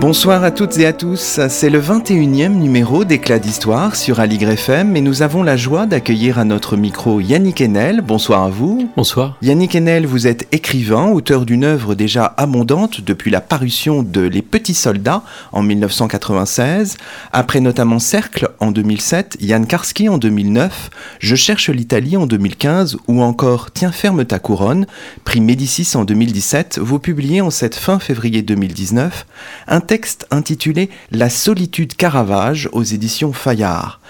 [0.00, 4.96] Bonsoir à toutes et à tous, c'est le 21e numéro d'Éclat d'Histoire sur Aligre FM
[4.96, 8.00] et nous avons la joie d'accueillir à notre micro Yannick Enel.
[8.00, 8.88] Bonsoir à vous.
[8.96, 9.36] Bonsoir.
[9.42, 14.40] Yannick Enel, vous êtes écrivain, auteur d'une œuvre déjà abondante depuis la parution de Les
[14.40, 16.96] Petits Soldats en 1996,
[17.30, 23.20] après notamment Cercle en 2007, Yann Karski en 2009, Je cherche l'Italie en 2015 ou
[23.20, 24.86] encore Tiens ferme ta couronne,
[25.24, 29.26] prix Médicis en 2017, vous publiez en cette fin février 2019
[29.68, 34.00] un texte intitulé La solitude Caravage aux éditions Fayard.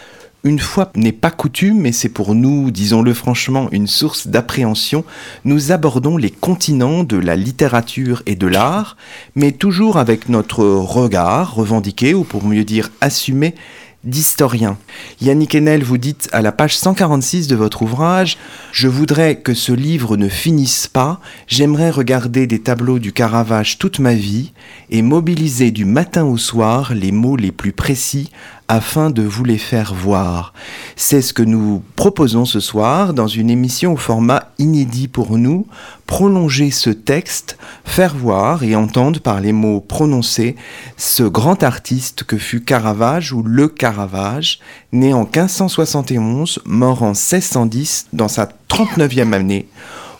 [0.44, 5.06] Une fois n'est pas coutume, mais c'est pour nous, disons-le franchement, une source d'appréhension,
[5.46, 8.98] nous abordons les continents de la littérature et de l'art,
[9.36, 13.54] mais toujours avec notre regard revendiqué, ou pour mieux dire assumé,
[14.04, 14.78] d'historien.
[15.20, 18.38] Yannick Enel, vous dites à la page 146 de votre ouvrage
[18.72, 23.98] Je voudrais que ce livre ne finisse pas, j'aimerais regarder des tableaux du Caravage toute
[23.98, 24.52] ma vie
[24.88, 28.30] et mobiliser du matin au soir les mots les plus précis
[28.70, 30.54] afin de vous les faire voir.
[30.94, 35.66] C'est ce que nous proposons ce soir dans une émission au format inédit pour nous,
[36.06, 40.54] prolonger ce texte, faire voir et entendre par les mots prononcés
[40.96, 44.60] ce grand artiste que fut Caravage ou le Caravage,
[44.92, 49.66] né en 1571, mort en 1610 dans sa 39e année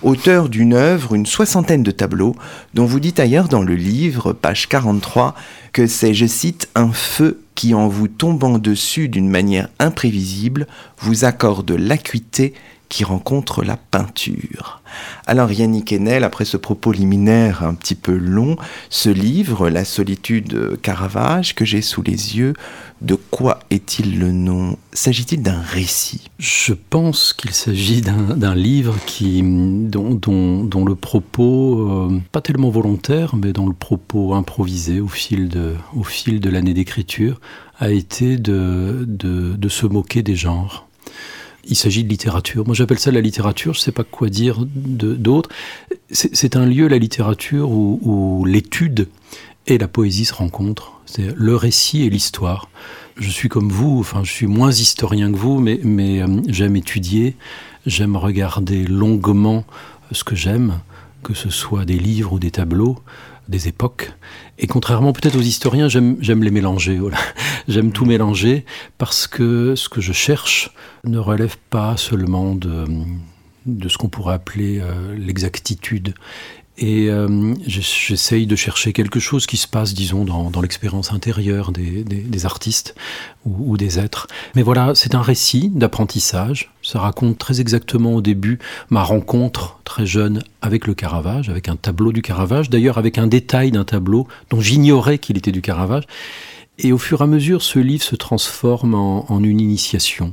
[0.03, 2.35] auteur d'une œuvre, une soixantaine de tableaux,
[2.73, 5.35] dont vous dites ailleurs dans le livre, page 43,
[5.73, 10.67] que c'est, je cite, un feu qui, en vous tombant dessus d'une manière imprévisible,
[10.99, 12.55] vous accorde l'acuité
[12.91, 14.83] qui rencontre la peinture.
[15.25, 18.57] Alors Yannick Enel, après ce propos liminaire un petit peu long,
[18.91, 22.53] ce livre, La solitude Caravage, que j'ai sous les yeux,
[23.01, 24.77] de quoi est-il le nom?
[24.93, 26.31] S'agit-il d'un récit?
[26.41, 33.53] Je pense qu'il s'agit d'un livre qui, dont, le propos, euh, pas tellement volontaire, mais
[33.53, 37.41] dont le propos improvisé au fil de, l'année d'écriture,
[37.79, 40.90] a été de se moquer des genres
[41.65, 42.67] il s'agit de littérature.
[42.67, 43.75] Moi, j'appelle ça la littérature.
[43.75, 45.51] Je ne sais pas quoi dire d'autre.
[46.11, 49.09] C'est un lieu, la littérature, où, l'étude
[49.67, 51.01] et la poésie se rencontrent.
[51.07, 52.69] C'est le récit et l'histoire.
[53.17, 55.81] Je suis comme vous, enfin, je suis moins historien que vous, mais,
[56.23, 57.37] euh, j'aime étudier,
[57.85, 59.65] j'aime regarder longuement
[60.13, 60.81] ce que j'aime,
[61.23, 62.99] que ce soit des livres ou des tableaux
[63.51, 64.13] des époques.
[64.59, 66.97] Et contrairement peut-être aux historiens, j'aime les mélanger.
[66.97, 67.19] Voilà.
[67.69, 68.65] J'aime tout mélanger
[68.99, 70.71] parce que ce que je cherche
[71.05, 72.85] ne relève pas seulement de,
[73.67, 76.15] de ce qu'on pourrait appeler euh, l'exactitude.
[76.79, 81.73] Et euh, j'essaye de chercher quelque chose qui se passe, disons, dans, dans l'expérience intérieure
[81.73, 82.95] des, des, artistes
[83.45, 84.29] ou, des êtres.
[84.55, 86.73] Mais voilà, c'est un récit d'apprentissage.
[86.91, 88.59] Ça raconte très exactement au début
[88.89, 93.29] ma rencontre très jeune avec le Caravage, avec un tableau du Caravage, d'ailleurs avec un
[93.29, 96.03] détail d'un tableau dont j'ignorais qu'il était du Caravage.
[96.81, 100.33] Et au fur et à mesure, ce livre se transforme en, une initiation.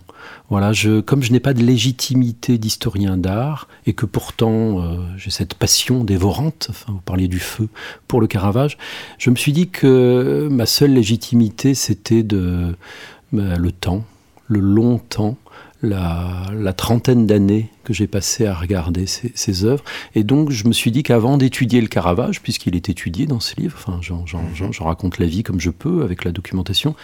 [0.50, 0.72] Voilà,
[1.06, 6.04] comme je n'ai pas de légitimité d'historien d'art et que pourtant euh, j'ai cette passion
[6.04, 7.70] dévorante, enfin vous parliez du feu
[8.08, 8.80] pour le Caravage,
[9.20, 12.76] je me suis dit que ma seule légitimité c'était de
[13.32, 14.06] bah, le temps,
[14.48, 15.38] le long temps
[15.82, 19.84] la, trentaine d'années que j'ai passé à regarder ces, œuvres.
[20.16, 23.56] Et donc, je me suis dit qu'avant d'étudier le Caravage, puisqu'il est étudié dans ce
[23.60, 26.96] livre, enfin, j'en raconte la vie comme je peux avec la documentation,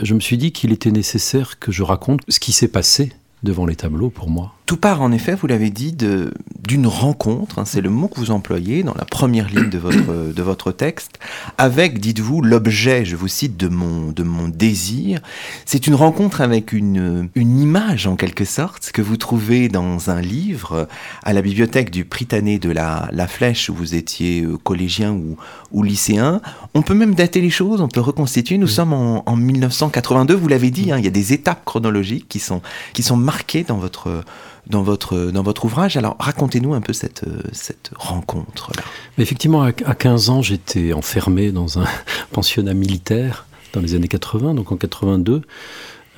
[0.00, 3.12] je me suis dit qu'il était nécessaire que je raconte ce qui s'est passé
[3.42, 4.54] devant les tableaux pour moi.
[4.70, 8.30] Tout part en effet, vous l'avez dit, d'une rencontre, hein, c'est le mot que vous
[8.30, 11.18] employez dans la première ligne de votre, de votre texte,
[11.58, 15.18] avec, dites-vous, l'objet, je vous cite, de mon, de mon désir.
[15.66, 20.20] C'est une rencontre avec une, une image, en quelque sorte, que vous trouvez dans un
[20.20, 20.86] livre
[21.24, 25.36] à la bibliothèque du Pritané de la, la Flèche, où vous étiez euh, collégien ou,
[25.72, 26.40] ou lycéen.
[26.74, 28.56] On peut même dater les choses, on peut reconstituer.
[28.56, 32.28] Nous sommes en, en, 1982, vous l'avez dit, hein, il y a des étapes chronologiques
[32.28, 32.62] qui sont,
[32.92, 34.22] qui sont marquées dans votre
[34.66, 35.96] dans votre, dans votre ouvrage.
[35.96, 38.82] Alors racontez-nous un peu cette, cette rencontre-là.
[39.18, 41.86] Effectivement, à 15 ans, j'étais enfermé dans un
[42.32, 45.42] pensionnat militaire dans les années 80, donc en 82.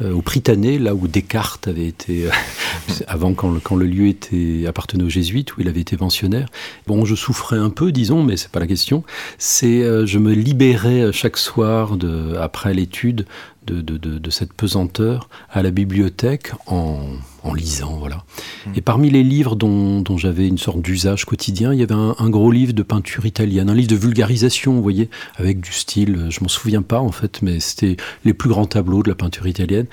[0.02, 2.26] au Prytanée, là où Descartes avait été,
[3.06, 6.48] avant quand le, quand le, lieu était, appartenait aux jésuites, où il avait été pensionnaire.
[6.86, 9.04] Bon, je souffrais un peu, disons, mais c'est pas la question.
[9.36, 11.98] C'est, je me libérais chaque soir,
[12.40, 13.26] après l'étude,
[13.66, 17.00] de, de, de, cette pesanteur à la bibliothèque en,
[17.44, 17.96] en lisant.
[17.98, 18.24] Voilà.
[18.66, 18.72] Hmm.
[18.76, 22.14] Et parmi les livres dont, dont j'avais une sorte d'usage quotidien, il y avait un,
[22.18, 26.26] un, gros livre de peinture italienne, un livre de vulgarisation, vous voyez, avec du style,
[26.30, 29.46] je m'en souviens pas en fait, mais c'était les plus grands tableaux de la peinture
[29.46, 29.86] italienne.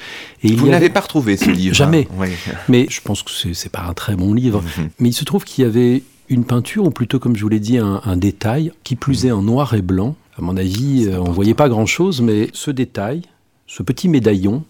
[0.44, 2.07] Et vous n'avez pas retrouvé ce livre Jamais.
[2.19, 2.27] Hein
[2.68, 4.62] mais je pense que c'est pas un très bon livre.
[4.62, 4.88] Hmm.
[5.00, 7.60] Mais il se trouve qu'il y avait une peinture, ou plutôt comme je vous l'ai
[7.60, 10.16] dit, un, un, détail, qui plus est en noir et blanc.
[10.38, 13.24] À mon avis, euh, on voyait pas grand-chose, mais ce détail,
[13.69, 14.63] ce petit médaillon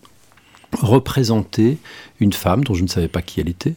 [0.78, 1.78] représentait
[2.20, 3.76] une femme dont je ne savais pas qui elle était,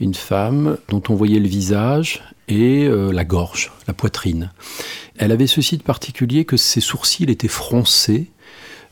[0.00, 4.50] une femme dont on voyait le visage et euh, la gorge, la poitrine.
[5.16, 8.26] Elle avait ceci de particulier que ses sourcils étaient froncés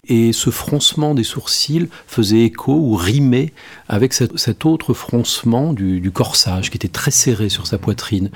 [0.09, 3.53] et ce froncement des sourcils faisait écho ou rimait
[3.89, 8.31] avec cet, autre froncement du, corsage qui était très serré sur sa poitrine,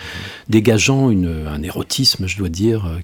[0.48, 2.98] dégageant un érotisme, je dois dire, euh,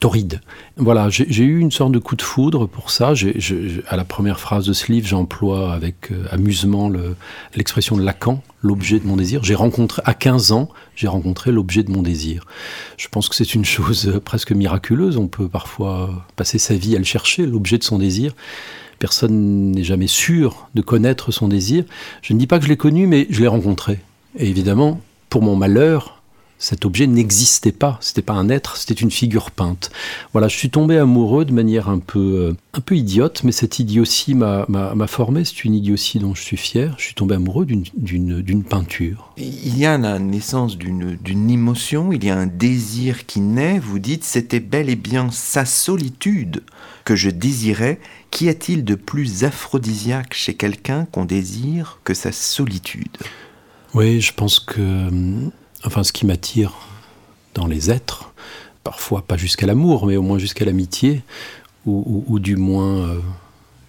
[0.00, 0.40] torride.
[0.76, 3.14] Voilà, j'ai eu une sorte de coup de foudre pour ça.
[3.88, 6.90] à la première phrase de ce livre, j'emploie avec euh, amusement
[7.54, 9.42] l'expression de Lacan, l'objet de mon désir.
[9.42, 12.44] J'ai rencontré, à 15 ans, j'ai rencontré l'objet de mon désir.
[12.96, 15.16] Je pense que c'est une chose euh, presque miraculeuse.
[15.16, 18.34] On peut parfois passer sa vie à le chercher, l'objet de son désir.
[18.98, 21.84] Personne n'est jamais sûr de connaître son désir.
[22.22, 24.00] Je ne dis pas que je l'ai connu, mais je l'ai rencontré.
[24.38, 26.15] Et évidemment, pour mon malheur,
[26.58, 29.90] cet objet n'existait pas, c'était pas un être, c'était une figure peinte.
[30.32, 33.78] Voilà, je suis tombé amoureux de manière un peu, euh, un peu idiote, mais cette
[33.78, 34.66] idiotie m'a
[35.06, 36.94] formé, c'est une idiotie dont je suis fier.
[36.98, 39.32] Je suis tombé amoureux d'une peinture.
[39.36, 43.98] Il y a la naissance d'une émotion, il y a un désir qui naît, vous
[43.98, 46.62] dites, c'était bel et bien sa solitude
[47.04, 48.00] que je désirais.
[48.30, 53.16] Qu'y a-t-il de plus aphrodisiaque chez quelqu'un qu'on désire que sa solitude?
[53.94, 55.50] Oui, je pense que hum,
[55.86, 56.72] enfin ce qui m'attire
[57.54, 58.32] dans les êtres,
[58.84, 61.22] parfois pas jusqu'à l'amour, mais au moins jusqu'à l'amitié,
[61.86, 63.20] ou, du moins euh,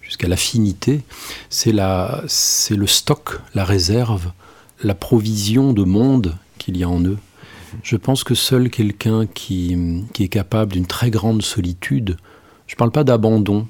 [0.02, 1.02] jusqu'à l'affinité,
[1.50, 4.30] c'est le stock, la réserve,
[4.84, 7.18] la provision de monde qu'il y a en eux.
[7.82, 12.16] Je pense que seul quelqu'un qui, qui, est capable d'une très grande solitude,
[12.68, 13.66] je ne parle pas d'abandon,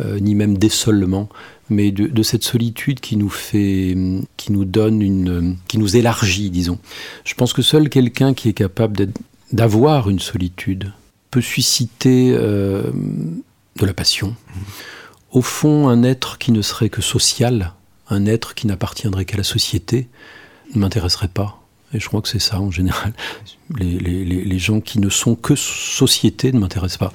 [0.00, 1.28] euh, ni même d'essolement,
[1.70, 3.96] mais de, cette solitude qui nous fait,
[4.36, 6.78] qui nous donne une, qui nous élargit, disons.
[7.24, 9.08] Je pense que seul quelqu'un qui est capable
[9.52, 10.92] d'avoir une solitude
[11.30, 12.90] peut susciter euh,
[13.76, 14.34] de la passion.
[15.30, 17.74] Au fond, un être qui ne serait que social,
[18.08, 20.08] un être qui n'appartiendrait qu'à la société,
[20.74, 21.60] ne m'intéresserait pas.
[21.94, 23.12] Et je crois que c'est ça en général.
[23.76, 27.12] Les, les, les, gens qui ne sont que société ne m'intéressent pas.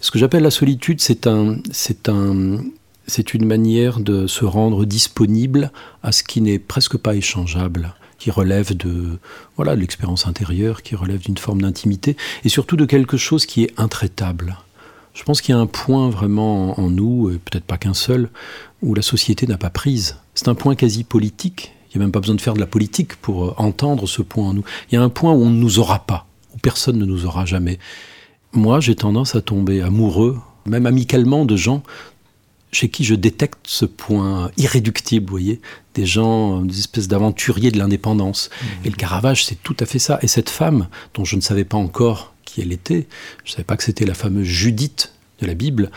[0.00, 2.58] Ce que j'appelle la solitude, c'est un, c'est un,
[3.06, 5.70] c'est une manière de se rendre disponible
[6.02, 9.18] à ce qui n'est presque pas échangeable, qui relève de
[9.56, 13.64] voilà de l'expérience intérieure, qui relève d'une forme d'intimité, et surtout de quelque chose qui
[13.64, 14.56] est intraitable.
[15.12, 18.30] Je pense qu'il y a un point vraiment en nous, et peut-être pas qu'un seul,
[18.82, 20.16] où la société n'a pas prise.
[20.34, 21.72] C'est un point quasi politique.
[21.94, 24.22] Il n'y a même pas besoin de faire de la politique pour euh, entendre ce
[24.22, 24.64] point en nous.
[24.90, 27.24] Il y a un point où on ne nous aura pas, où personne ne nous
[27.26, 27.78] aura jamais.
[28.52, 31.82] Moi, j'ai tendance à tomber amoureux, même amicalement, de gens
[32.72, 35.60] chez qui je détecte ce point irréductible, vous voyez,
[35.94, 38.50] des gens, des espèces d'aventuriers de l'indépendance.
[38.50, 38.66] Mmh.
[38.86, 40.18] Et le Caravage, c'est tout à fait ça.
[40.22, 43.06] Et cette femme, dont je ne savais pas encore qui elle était,
[43.44, 45.90] je ne savais pas que c'était la fameuse Judith de la Bible,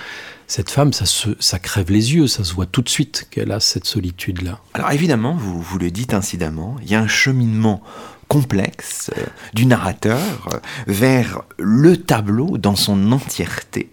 [0.48, 3.60] cette femme, ça, se, crève les yeux, ça se voit tout de suite qu'elle a
[3.60, 4.60] cette solitude-là.
[4.74, 7.84] Alors évidemment, vous, vous le dites incidemment, il y a un cheminement
[8.28, 10.58] complexe euh, du narrateur euh,
[10.88, 13.90] vers le tableau dans son entièreté.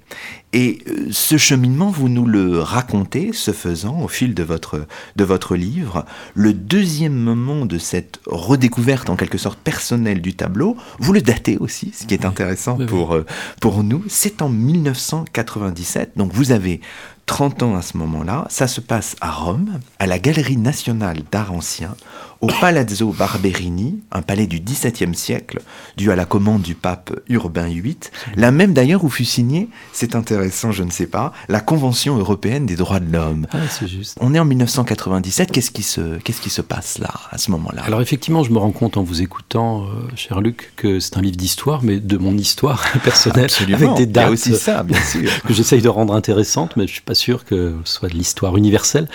[0.52, 4.86] Et euh, ce cheminement, vous nous le racontez, ce faisant, au fil de votre,
[5.16, 6.04] de votre livre.
[6.34, 11.56] Le deuxième moment de cette redécouverte, en quelque sorte personnelle du tableau, vous le datez
[11.56, 13.18] aussi, ce qui est intéressant pour,
[13.60, 16.12] pour nous, c'est en 1997.
[16.16, 16.80] Donc vous avez
[17.26, 18.46] 30 ans à ce moment-là.
[18.50, 21.96] Ça se passe à Rome, à la Galerie nationale d'art ancien,
[22.40, 25.60] au Palazzo Barberini, un palais du XVIIe siècle,
[25.96, 27.96] dû à la commande du pape Urbain VIII,
[28.36, 32.66] la même d'ailleurs où fut signée, c'est intéressant, je ne sais pas, la Convention européenne
[32.66, 33.46] des droits de l'homme.
[33.52, 34.18] Ah, c'est juste.
[34.20, 37.82] On est en 1997, qu'est-ce qui se, qu'est-ce qui se passe là, à ce moment-là?
[37.84, 39.86] Alors effectivement, je me rends compte en vous écoutant, euh,
[40.16, 44.30] cher Luc, que c'est un livre d'histoire, mais de mon histoire personnelle, avec des dates
[44.30, 45.30] aussi ça, bien sûr.
[45.46, 48.56] que j'essaye de rendre intéressantes, mais je suis pas sûr que ce soit de l'histoire
[48.56, 49.08] universelle.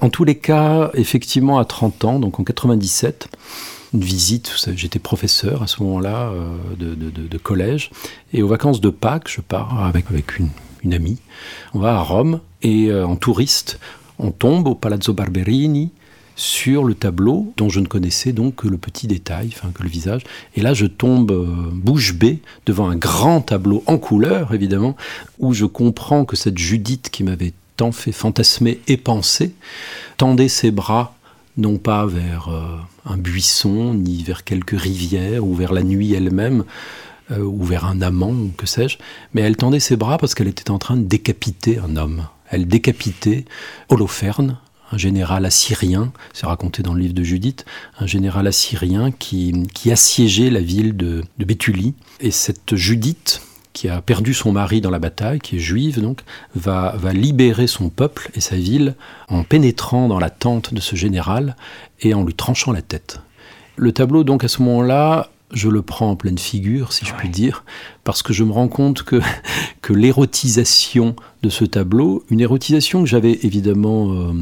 [0.00, 3.28] En tous les cas, effectivement, à 30 ans, donc en 97,
[3.94, 7.90] une visite, j'étais professeur à ce moment-là euh, de, collège,
[8.32, 10.50] et aux vacances de Pâques, je pars avec, avec une,
[10.92, 11.18] amie,
[11.74, 13.78] on va à Rome, et euh, en touriste,
[14.18, 15.92] On tombe au Palazzo Barberini,
[16.36, 19.88] sur le tableau dont je ne connaissais donc que le petit détail, enfin que le
[19.88, 20.22] visage.
[20.54, 24.96] Et là, je tombe euh, bouche bée devant un grand tableau en couleur, évidemment,
[25.38, 29.54] où je comprends que cette Judith qui m'avait tant fait fantasmer et penser
[30.16, 31.15] tendait ses bras
[31.56, 36.64] non pas vers euh, un buisson, ni vers quelques rivières, ou vers la nuit elle-même,
[37.30, 38.98] euh, ou vers un amant, ou que sais-je,
[39.32, 42.26] mais elle tendait ses bras parce qu'elle était en train de décapiter un homme.
[42.48, 43.44] Elle décapitait
[43.88, 44.58] Holoferne,
[44.92, 47.64] un général assyrien, c'est raconté dans le livre de Judith,
[47.98, 51.94] un général assyrien qui, qui assiégeait la ville de, de Béthulie.
[52.20, 53.42] Et cette Judith,
[53.76, 56.22] qui a perdu son mari dans la bataille, qui est juive donc,
[56.54, 58.94] va, va libérer son peuple et sa ville
[59.28, 61.56] en pénétrant dans la tente de ce général
[62.00, 63.20] et en lui tranchant la tête.
[63.76, 67.28] Le tableau, donc, à ce moment-là, je le prends en pleine figure, si je puis
[67.28, 67.64] dire,
[68.04, 69.20] parce que je me rends compte que,
[69.82, 74.32] que l'érotisation de ce tableau, une érotisation que j'avais évidemment euh,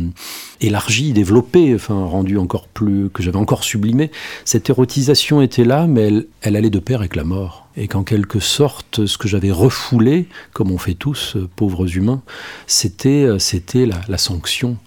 [0.61, 4.11] élargie, développée, enfin rendue encore plus, que j'avais encore sublimée,
[4.45, 7.69] cette érotisation était là, mais elle, elle allait de pair avec la mort.
[7.77, 12.23] Et qu'en quelque sorte, ce que j'avais refoulé, comme on fait tous, euh, pauvres humains,
[12.67, 14.79] c'était, euh, c'était la, la sanction.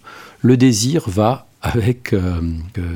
[0.42, 2.42] Le désir va avec euh,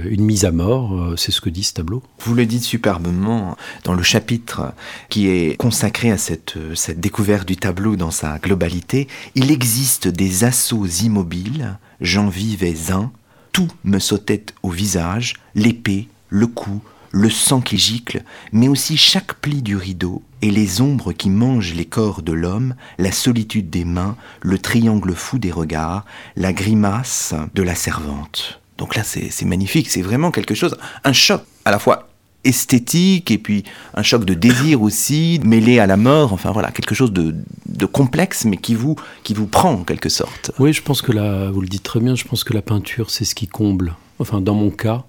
[0.06, 2.04] une mise à mort, euh, c'est ce que dit ce tableau.
[2.20, 4.74] Vous le dites superbement dans le chapitre
[5.10, 9.08] qui est consacré à cette, cette découverte du tableau dans sa globalité.
[9.36, 13.12] Il existe des assauts immobiles, j'en vivais un,
[13.52, 18.24] tout me sautait au visage, l'épée, le cou, le sang qui gicle,
[18.54, 22.76] mais aussi chaque pli du rideau et les ombres qui mangent les corps de l'homme,
[22.98, 28.61] la solitude des mains, le triangle fou des regards, la grimace de la servante.
[28.82, 32.10] Donc là, c'est magnifique, c'est vraiment quelque chose, un choc à la fois
[32.44, 36.96] esthétique et puis un choc de désir aussi, mêlé à la mort, enfin voilà, quelque
[36.96, 37.36] chose de,
[37.68, 40.52] de, complexe mais qui vous, qui vous prend en quelque sorte.
[40.58, 43.12] Oui, je pense que la, vous le dites très bien, je pense que la peinture
[43.12, 43.94] c'est ce qui comble.
[44.18, 45.04] Enfin, dans mon cas,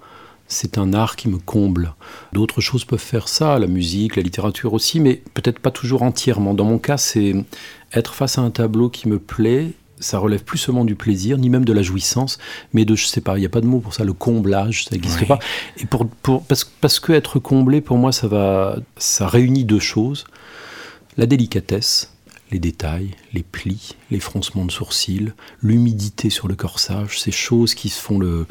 [0.49, 1.95] c'est un art qui me comble.
[2.35, 6.53] D'autres choses peuvent faire ça, la musique, la littérature aussi, mais peut-être pas toujours entièrement.
[6.53, 7.35] Dans mon cas, c'est
[7.95, 9.73] être face à un tableau qui me plaît.
[10.03, 12.39] Ça relève plus seulement du plaisir, ni même de la jouissance,
[12.73, 14.85] mais de, je sais pas, il n'y a pas de mot pour ça, le comblage,
[14.85, 15.39] ça n'existe pas.
[15.79, 16.07] Et pour,
[16.43, 20.25] parce, parce que être comblé, pour moi, ça va, ça réunit deux choses.
[21.17, 22.13] La délicatesse,
[22.53, 25.33] les détails, les plis, les froncements de sourcils,
[25.63, 28.47] l'humidité sur le corsage, ces choses qui font le,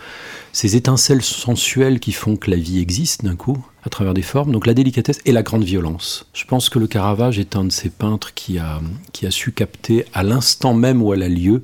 [0.52, 4.52] ces étincelles sensuelles qui font que la vie existe d'un coup à travers des formes.
[4.52, 6.28] Donc la délicatesse et la grande violence.
[6.34, 8.82] Je pense que le Caravage est un de ces peintres qui a,
[9.14, 11.62] qui a su capter à l'instant même où elle a lieu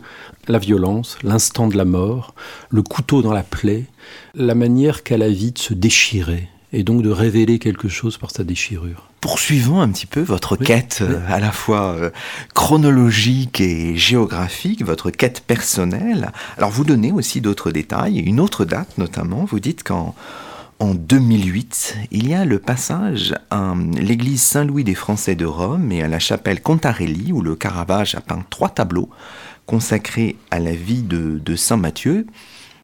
[0.47, 2.33] la violence, l'instant de la mort,
[2.69, 3.85] le couteau dans la plaie,
[4.35, 8.31] la manière qu'a la vie de se déchirer et donc de révéler quelque chose par
[8.31, 9.09] sa déchirure.
[9.21, 12.09] Poursuivons un petit peu votre quête euh, à la fois euh,
[12.53, 16.31] chronologique et géographique, votre quête personnelle.
[16.57, 20.15] Alors vous donnez aussi d'autres détails, une autre date notamment, vous dites qu'en
[20.79, 26.03] en 2008, il y a le passage à l'église Saint-Louis des Français de Rome et
[26.03, 29.09] à la chapelle Contarelli où le Caravage a peint trois tableaux
[29.65, 32.27] consacrés à la vie de, de Saint Matthieu.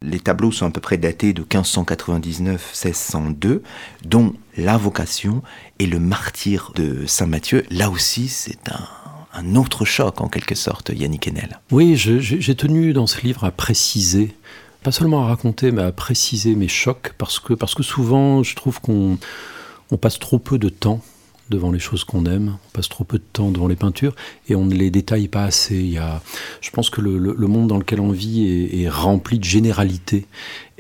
[0.04, 3.62] Les tableaux sont à peu près datés de 1599-1602,
[4.04, 5.42] dont l'invocation
[5.80, 7.64] et le martyr de Saint Matthieu.
[7.72, 8.60] Là aussi, c'est
[9.34, 11.62] un, autre choc en quelque sorte, Yannick Enel.
[11.72, 14.36] Oui, j'ai tenu dans ce livre à préciser,
[14.84, 18.56] pas seulement à raconter, mais à préciser mes chocs, parce que, parce que souvent, je
[18.56, 19.18] trouve qu'on
[19.90, 21.02] on passe trop peu de temps
[21.54, 24.16] devant les choses qu'on aime, on passe trop peu de temps devant les peintures
[24.50, 25.76] et on ne les détaille pas assez.
[25.76, 26.22] Il y a,
[26.62, 30.26] je pense que le, monde dans lequel on vit est, rempli de généralités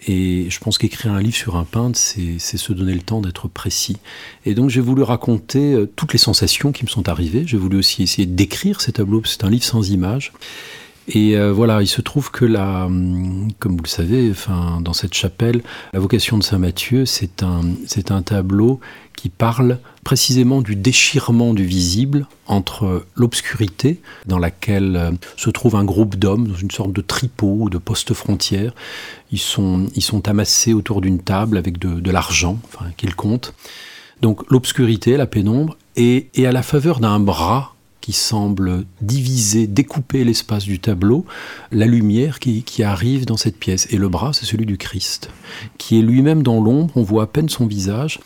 [0.05, 3.47] et je pense qu'écrire un livre sur un peintre, c'est se donner le temps d'être
[3.47, 3.97] précis.
[4.45, 7.77] Et donc j'ai voulu raconter euh, toutes les sensations qui me sont arrivées, j'ai voulu
[7.77, 10.33] aussi essayer d'écrire ces tableaux, c'est un livre sans images.
[11.07, 14.93] Et euh, voilà, il se trouve que la, hum, comme vous le savez, enfin, dans
[14.93, 18.79] cette chapelle, la vocation de Saint Matthieu, c'est un, c'est un tableau
[19.17, 25.83] qui parle précisément du déchirement du visible entre l'obscurité dans laquelle euh, se trouve un
[25.83, 28.73] groupe d'hommes dans une sorte de tripot ou de poste frontière.
[29.31, 33.53] Ils sont, ils sont amassés autour d'une table avec de, l'argent, enfin, qu'ils comptent.
[34.21, 40.65] Donc l'obscurité, la pénombre, et à la faveur d'un bras qui semble diviser, découper l'espace
[40.65, 41.25] du tableau,
[41.71, 43.87] la lumière qui, arrive dans cette pièce.
[43.91, 45.29] Et le bras, c'est celui du Christ,
[45.77, 48.19] qui est lui-même dans l'ombre, on voit à peine son visage,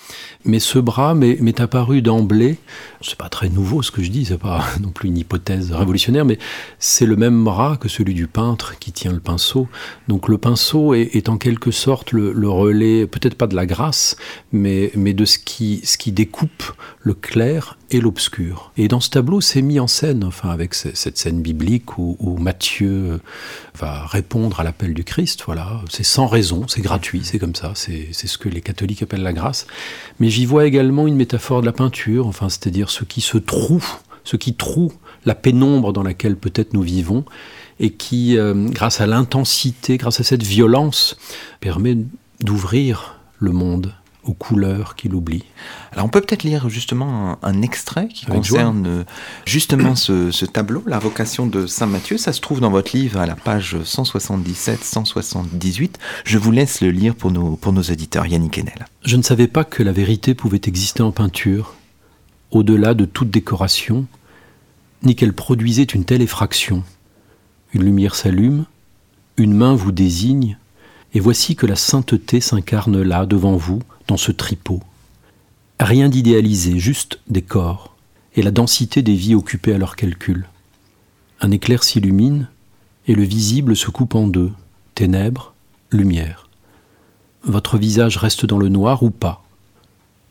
[0.45, 2.57] mais ce bras m'est apparu d'emblée,
[3.01, 6.25] c'est pas très nouveau ce que je dis, c'est pas non plus une hypothèse révolutionnaire,
[6.25, 6.39] mais
[6.79, 9.67] c'est le même bras que celui du peintre qui tient le pinceau.
[10.07, 13.67] Donc le pinceau est, est en quelque sorte le, le relais, peut-être pas de la
[13.67, 14.15] grâce,
[14.51, 16.63] mais, mais de ce qui, ce qui découpe
[16.99, 18.71] le clair et l'obscur.
[18.77, 22.89] Et dans ce tableau, c'est mis en scène, enfin avec cette scène biblique où, Matthieu
[22.89, 23.17] euh,
[23.77, 25.43] va répondre à l'appel du Christ.
[25.45, 29.23] Voilà, c'est sans raison, c'est gratuit, c'est comme ça, c'est ce que les catholiques appellent
[29.23, 29.67] la grâce.
[30.19, 33.87] Mais j'y vois également une métaphore de la peinture, enfin c'est-à-dire ce qui se trouve,
[34.23, 34.91] ce qui troue
[35.25, 37.25] la pénombre dans laquelle peut-être nous vivons
[37.79, 41.17] et qui, euh, grâce à l'intensité, grâce à cette violence,
[41.59, 41.97] permet
[42.39, 43.93] d'ouvrir le monde
[44.27, 45.45] aux couleurs qu'il oublie.
[45.91, 49.03] Alors on peut peut-être lire justement un, extrait qui concerne euh,
[49.45, 52.17] justement ce, tableau, la vocation de Saint Matthieu.
[52.17, 55.95] Ça se trouve dans votre livre à la page 177-178.
[56.23, 58.27] Je vous laisse le lire pour nos, pour nos auditeurs.
[58.27, 58.85] Yannick Enel.
[59.03, 61.75] Je ne savais pas que la vérité pouvait exister en peinture,
[62.51, 64.05] au-delà de toute décoration,
[65.03, 66.83] ni qu'elle produisait une telle effraction.
[67.73, 68.65] Une lumière s'allume,
[69.37, 70.57] une main vous désigne,
[71.13, 74.81] et voici que la sainteté s'incarne là, devant vous, dans ce tripot.
[75.79, 77.95] Rien d'idéalisé, juste des corps,
[78.35, 80.47] et la densité des vies occupées à leur calcul.
[81.39, 82.47] Un éclair s'illumine,
[83.07, 84.51] et le visible se coupe en deux,
[84.95, 85.53] ténèbres,
[85.91, 86.49] lumière.
[87.43, 89.43] Votre visage reste dans le noir ou pas?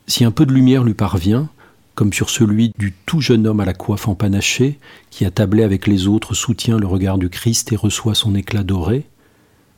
[0.07, 1.49] Si un peu de lumière lui parvient,
[1.95, 4.77] comme sur celui du tout jeune homme à la coiffe empanachée,
[5.09, 9.07] qui attablé avec les autres soutient le regard du Christ et reçoit son éclat doré,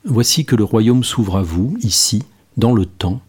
[0.04, 2.24] voici que le royaume s'ouvre à vous, ici,
[2.58, 3.22] dans le temps,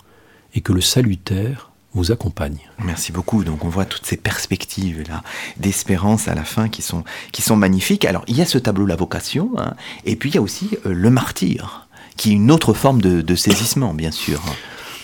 [0.55, 2.59] et que le salutaire vous accompagne.
[2.85, 3.45] Merci beaucoup.
[3.45, 5.23] Donc on voit toutes ces perspectives là
[5.57, 8.05] d'espérance à la fin qui sont qui sont magnifiques.
[8.05, 10.71] Alors il y a ce tableau la vocation, hein, et puis il y a aussi
[10.87, 14.41] euh, le martyr, qui est une autre forme de, saisissement, bien sûr.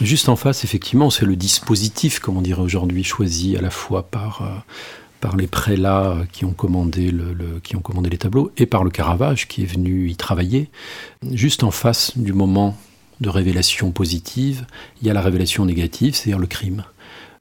[0.00, 4.02] Juste en face, effectivement, c'est le dispositif, comme on dirait aujourd'hui, choisi à la fois
[4.04, 4.48] par euh,
[5.20, 8.90] par les prélats qui ont commandé le, qui ont commandé les tableaux et par le
[8.90, 10.68] Caravage qui est venu y travailler.
[11.32, 12.76] Juste en face du moment
[13.20, 14.66] de révélation positive,
[15.00, 16.84] il y a la révélation négative, c'est-à-dire le crime.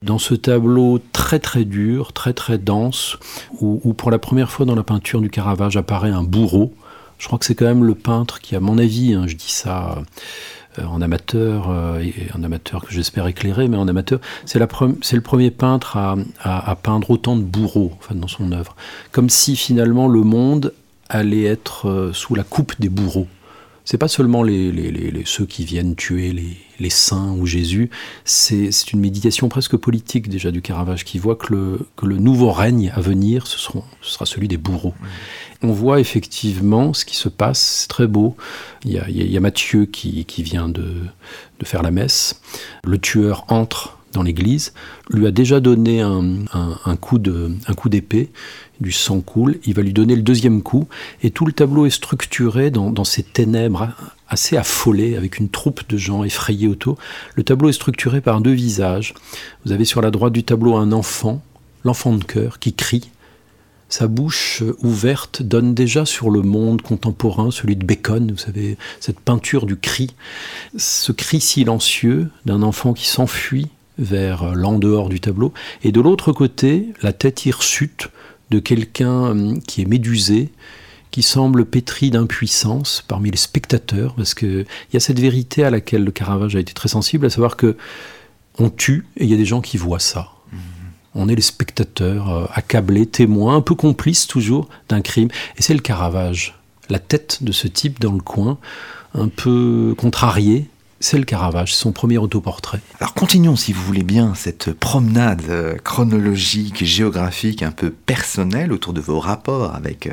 [0.02, 3.16] Dans ce tableau très très dur, très très dense,
[3.60, 6.74] où, pour la première fois dans la peinture du Caravage apparaît un bourreau,
[7.18, 9.50] je crois que c'est quand même le peintre qui, à mon avis, hein, je dis
[9.50, 10.02] ça
[10.78, 15.20] euh, en amateur, euh, et un amateur que j'espère éclairer, mais en amateur, c'est le
[15.20, 18.76] premier peintre à, peindre autant de bourreaux enfin, dans son œuvre.
[19.12, 20.72] Comme si finalement le monde
[21.08, 23.28] allait être euh, sous la coupe des bourreaux
[23.86, 26.34] c'est pas seulement les, ceux qui viennent tuer
[26.78, 27.88] les, saints ou Jésus,
[28.24, 32.50] c'est une méditation presque politique déjà du Caravage qui voit que le, que le nouveau
[32.50, 33.58] règne à venir, ce,
[34.02, 34.94] sera celui des bourreaux.
[35.62, 38.36] On voit effectivement ce qui se passe, c'est très beau.
[38.84, 40.94] Il y a, il Matthieu qui, vient de,
[41.62, 42.42] faire la messe,
[42.84, 44.72] le tueur entre dans l'église,
[45.10, 48.30] lui a déjà donné un, coup d'épée,
[48.80, 50.88] du sang coule, il va lui donner le deuxième coup,
[51.22, 53.90] et tout le tableau est structuré dans, ces ténèbres
[54.28, 56.96] assez affolées, avec une troupe de gens effrayés autour.
[57.34, 59.12] Le tableau est structuré par deux visages.
[59.64, 61.42] Vous avez sur la droite du tableau un enfant,
[61.84, 63.10] l'enfant de cœur, qui crie.
[63.88, 69.20] Sa bouche ouverte donne déjà sur le monde contemporain, celui de Bacon, vous savez, cette
[69.20, 70.10] peinture du cri,
[70.76, 76.32] ce cri silencieux d'un enfant qui s'enfuit vers l'en dehors du tableau, et de l'autre
[76.32, 78.08] côté, la tête hirsute
[78.50, 80.50] de quelqu'un hum, qui est médusé,
[81.10, 86.04] qui semble pétri d'impuissance parmi les spectateurs, parce qu'il y a cette vérité à laquelle
[86.04, 87.76] le Caravage a été très sensible, à savoir que
[88.58, 90.28] on tue et il y a des gens qui voient ça.
[90.52, 90.58] Mm-hmm.
[91.14, 95.28] On est les spectateurs, euh, accablés, témoins, un peu complices toujours d'un crime.
[95.58, 98.58] Et c'est le Caravage, la tête de ce type dans le coin,
[99.14, 102.80] un peu contrarié, c'est le Caravage, son premier autoportrait.
[103.00, 108.94] Alors continuons, si vous voulez bien, cette promenade euh, chronologique, géographique, un peu personnelle autour
[108.94, 110.12] de vos rapports avec euh,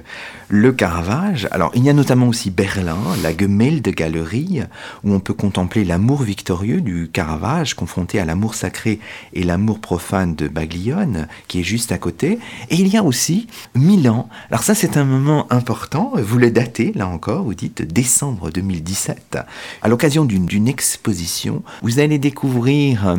[0.50, 1.48] le Caravage.
[1.52, 4.62] Alors il y a notamment aussi Berlin, la Galerie,
[5.04, 9.00] où on peut contempler l'amour victorieux du Caravage, confronté à l'amour sacré
[9.34, 12.40] et l'amour profane de Baglione, qui est juste à côté.
[12.70, 14.28] Et il y a aussi Milan.
[14.50, 19.38] Alors ça c'est un moment important, vous le datez, là encore, vous dites décembre 2017,
[19.82, 20.46] à l'occasion d'une
[20.84, 23.18] exposition, vous allez découvrir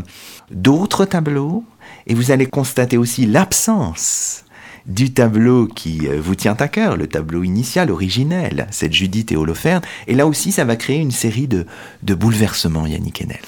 [0.51, 1.65] d'autres tableaux
[2.07, 4.45] et vous allez constater aussi l'absence
[4.85, 9.37] du tableau qui euh, vous tient à cœur, le tableau initial, originel, cette Judith et
[9.37, 9.81] Holoferne.
[10.07, 11.65] Et là aussi, ça va créer une série de,
[12.03, 13.41] de bouleversements, Yannick Enel.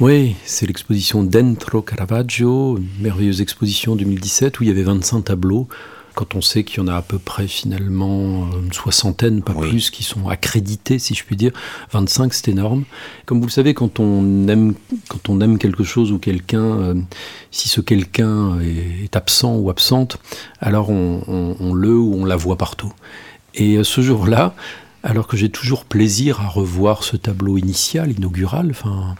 [0.00, 5.68] Oui, c'est l'exposition Dentro Caravaggio, merveilleuse exposition 2017 où il y avait 25 tableaux
[6.18, 9.92] quand on sait qu'il y en a à peu près finalement une soixantaine, pas plus,
[9.92, 11.52] qui sont accrédités, si je puis dire.
[11.92, 12.82] 25, c'est énorme.
[13.24, 14.74] Comme vous le savez, quand on aime,
[15.06, 16.94] quand on aime quelque chose ou quelqu'un, euh,
[17.52, 20.18] si ce quelqu'un est, absent ou absente,
[20.60, 22.92] alors on, le ou on la voit partout.
[23.54, 24.56] Et euh, ce jour-là,
[25.04, 29.14] alors que j'ai toujours plaisir à revoir ce tableau initial, inaugural, enfin,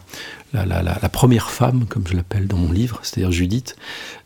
[0.53, 3.75] la, la, première femme, comme je l'appelle dans mon livre, c'est-à-dire Judith.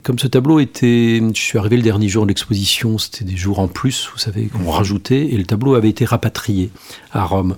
[0.03, 3.59] Comme ce tableau était, je suis arrivé le dernier jour de l'exposition, c'était des jours
[3.59, 6.71] en plus, vous savez, qu'on rajoutait, et le tableau avait été rapatrié
[7.11, 7.57] à Rome.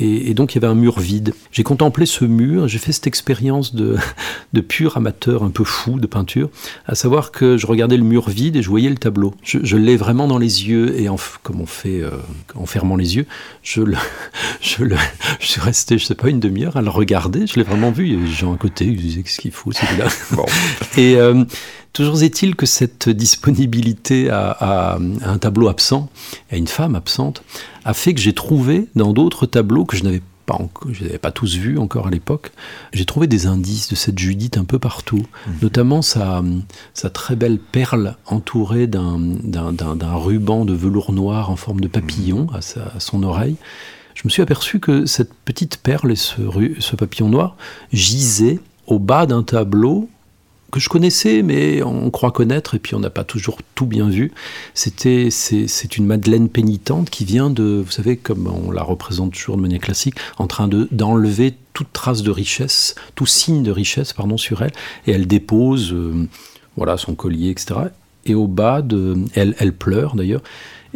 [0.00, 1.34] Et, donc il y avait un mur vide.
[1.52, 3.96] J'ai contemplé ce mur, j'ai fait cette expérience de,
[4.52, 6.50] de pur amateur un peu fou de peinture,
[6.86, 9.34] à savoir que je regardais le mur vide et je voyais le tableau.
[9.42, 12.10] Je, l'ai vraiment dans les yeux et en, comme on fait euh,
[12.54, 13.26] en fermant les yeux,
[13.62, 13.96] je, le,
[14.60, 14.96] je, le,
[15.40, 17.46] je suis resté, je sais pas, une demi-heure à le regarder.
[17.46, 18.06] Je l'ai vraiment vu.
[18.06, 20.08] Il y avait des gens à côté, ils disaient qu'est-ce qu'il faut, c'est là.
[20.32, 20.46] Bon.
[20.96, 21.44] Et euh,
[21.96, 26.10] Toujours est-il que cette disponibilité à, un tableau absent,
[26.52, 27.42] à une femme absente,
[27.86, 30.58] a fait que j'ai trouvé dans d'autres tableaux que je n'avais pas,
[30.90, 32.50] je n'avais pas tous vus encore à l'époque,
[32.92, 35.54] j'ai trouvé des indices de cette Judith un peu partout, mhm.
[35.62, 36.42] notamment sa,
[36.94, 39.18] sa, très belle perle entourée d'un
[40.14, 42.60] ruban de velours noir en forme de papillon mhm.
[42.96, 43.56] à, son oreille.
[44.14, 46.40] Je me suis aperçu que cette petite perle et ce,
[46.80, 47.56] ce papillon noir
[47.92, 50.08] gisaient au bas d'un tableau
[50.72, 54.08] que je connaissais, mais on croit connaître, et puis on n'a pas toujours tout bien
[54.08, 54.32] vu.
[54.74, 59.56] C'était, c'est, une Madeleine pénitente qui vient de, vous savez, comme on la représente toujours
[59.56, 64.12] de manière classique, en train de, d'enlever toute trace de richesse, tout signe de richesse,
[64.12, 64.72] pardon, sur elle,
[65.06, 66.28] et elle dépose, euh,
[66.76, 67.80] voilà, son collier, etc.
[68.24, 70.42] Et au bas de, elle, elle pleure d'ailleurs,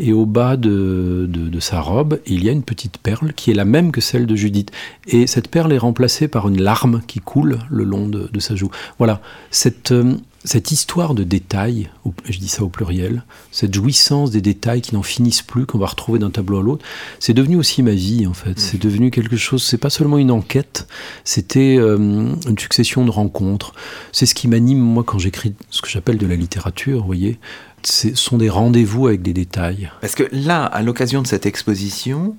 [0.01, 1.29] et au bas de,
[1.61, 4.35] sa robe, il y a une petite perle qui est la même que celle de
[4.35, 4.71] Judith.
[5.07, 8.71] Et cette perle est remplacée par une larme qui coule le long de, sa joue.
[8.99, 11.91] Voilà, cette, euh, cette histoire de détails,
[12.29, 15.87] je dis ça au pluriel, cette jouissance des détails qui n'en finissent plus, qu'on va
[15.87, 16.85] retrouver d'un tableau à l'autre,
[17.19, 18.59] c'est devenu aussi ma vie en fait.
[18.59, 20.89] C'est devenu quelque chose, c'est pas seulement une enquête,
[21.25, 23.75] c'était euh, une succession de rencontres.
[24.13, 27.39] C'est ce qui m'anime moi quand j'écris ce que j'appelle de la littérature, vous voyez
[27.83, 29.91] ce sont des rendez-vous avec des détails.
[30.03, 32.37] Parce que là, à l'occasion de cette exposition,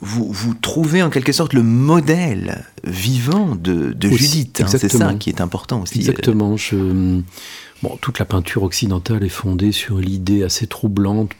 [0.00, 4.62] vous, vous, trouvez en quelque sorte le modèle vivant de, Judith.
[4.62, 5.98] Hein, c'est ça qui est important aussi.
[5.98, 6.56] Exactement.
[6.56, 7.20] Je,
[7.82, 11.30] bon, toute la peinture occidentale est fondée sur l'idée assez troublante,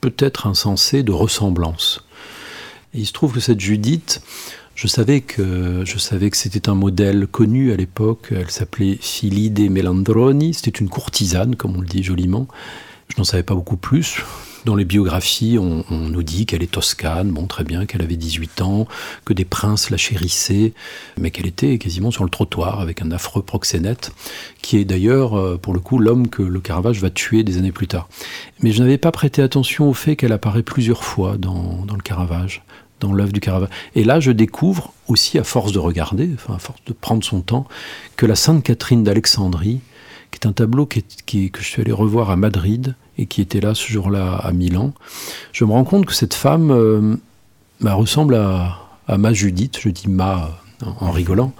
[0.00, 2.04] peut-être insensée, de ressemblance.
[2.94, 4.22] Et il se trouve que cette Judith,
[4.74, 8.28] je savais que je savais que c'était un modèle connu à l'époque.
[8.30, 10.54] Elle s'appelait Filide Melandroni.
[10.54, 12.46] C'était une courtisane, comme on le dit joliment.
[13.08, 14.22] Je n'en savais pas beaucoup plus.
[14.64, 18.60] Dans les biographies, on, nous dit qu'elle est toscane, bon très bien, qu'elle avait 18
[18.62, 18.88] ans,
[19.24, 20.72] que des princes la chérissaient,
[21.18, 24.12] mais qu'elle était quasiment sur le trottoir avec un affreux proxénète,
[24.60, 27.72] qui est d'ailleurs, euh, pour le coup, l'homme que le Caravage va tuer des années
[27.72, 28.08] plus tard.
[28.60, 32.02] Mais je n'avais pas prêté attention au fait qu'elle apparaît plusieurs fois dans, dans le
[32.02, 32.62] Caravage
[33.00, 33.68] dans l'œuvre du Caravage.
[33.94, 37.42] Et là, je découvre aussi, à force de regarder, enfin, à force de prendre son
[37.42, 37.66] temps,
[38.16, 39.80] que la Sainte Catherine d'Alexandrie,
[40.32, 43.74] qui est un tableau que je suis allé revoir à Madrid et qui était là
[43.74, 44.92] ce jour-là à Milan,
[45.52, 47.16] je me rends compte que cette femme euh,
[47.80, 48.78] bah, ressemble à,
[49.16, 50.50] ma Judith, je dis ma
[51.00, 51.52] en, rigolant,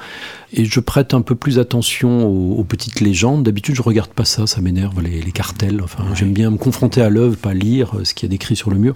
[0.53, 3.43] et je prête un peu plus attention aux, petites légendes.
[3.43, 5.81] D'habitude, je regarde pas ça, ça m'énerve, les, cartels.
[5.83, 8.71] Enfin, j'aime bien me confronter à l'œuvre, pas lire ce qu'il y a décrit sur
[8.71, 8.95] le mur.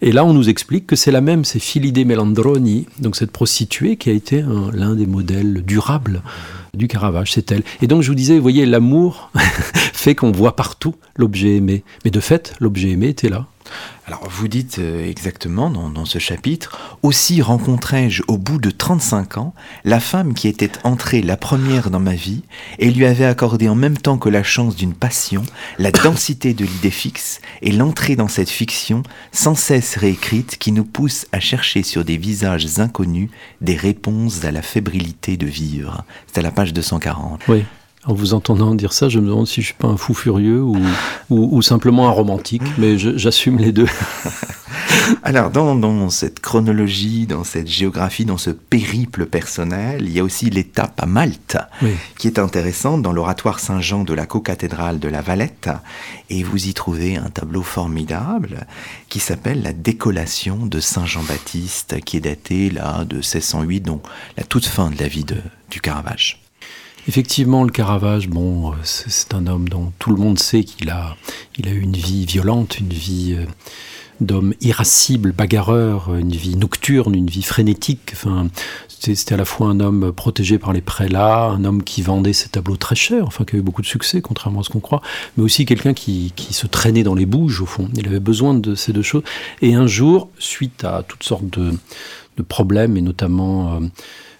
[0.00, 3.96] Et là, on nous explique que c'est la même, c'est Filide Melandroni, donc cette prostituée
[3.96, 6.22] qui a été l'un des modèles durables
[6.74, 7.62] du Caravage, c'est elle.
[7.82, 9.30] Et donc je vous disais, vous voyez, l'amour
[9.92, 11.84] fait qu'on voit partout l'objet aimé.
[12.04, 13.46] Mais de fait, l'objet aimé était là.
[14.06, 19.54] Alors vous dites euh, exactement dans, ce chapitre, aussi rencontrai-je au bout de 35 ans
[19.84, 22.42] la femme qui était entrée la première dans ma vie
[22.78, 25.44] et lui avait accordé en même temps que la chance d'une passion,
[25.78, 30.84] la densité de l'idée fixe et l'entrée dans cette fiction sans cesse réécrite qui nous
[30.84, 33.30] pousse à chercher sur des visages inconnus
[33.60, 36.04] des réponses à la fébrilité de vivre.
[36.26, 37.42] C'est à la page 240.
[37.48, 37.64] Oui.
[38.04, 40.60] En vous entendant dire ça, je me demande si je suis pas un fou furieux
[40.60, 40.76] ou,
[41.30, 43.86] ou, simplement un romantique, mais j'assume les deux.
[45.22, 50.24] Alors, dans, dans, cette chronologie, dans cette géographie, dans ce périple personnel, il y a
[50.24, 51.58] aussi l'étape à Malte,
[52.18, 55.70] qui est intéressante dans l'oratoire Saint-Jean de la co-cathédrale de la Valette.
[56.28, 58.66] Et vous y trouvez un tableau formidable
[59.08, 64.02] qui s'appelle La décollation de Saint-Jean-Baptiste, qui est daté là de 1608, donc
[64.36, 65.36] la toute fin de la vie de,
[65.70, 66.41] du Caravage.
[67.08, 71.16] Effectivement, le Caravage, bon, c'est un homme dont tout le monde sait qu'il a,
[71.58, 73.44] il a eu une vie violente, une vie euh,
[74.20, 78.10] d'homme irascible, bagarreur, une vie nocturne, une vie frénétique.
[78.12, 78.46] Enfin,
[78.88, 82.50] c'était à la fois un homme protégé par les prélats, un homme qui vendait ses
[82.50, 85.02] tableaux très chers, enfin qui avait beaucoup de succès, contrairement à ce qu'on croit,
[85.36, 87.88] mais aussi quelqu'un qui, qui, se traînait dans les bouges, au fond.
[87.96, 89.24] Il avait besoin de ces deux choses.
[89.60, 91.72] Et un jour, suite à toutes sortes de,
[92.36, 93.80] de problèmes, et notamment euh,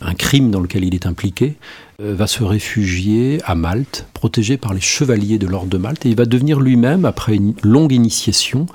[0.01, 1.57] un crime dans lequel il est impliqué,
[2.01, 6.11] euh, va se réfugier à Malte, protégé par les chevaliers de l'ordre de Malte, et
[6.11, 8.67] il va devenir lui-même, après une longue initiation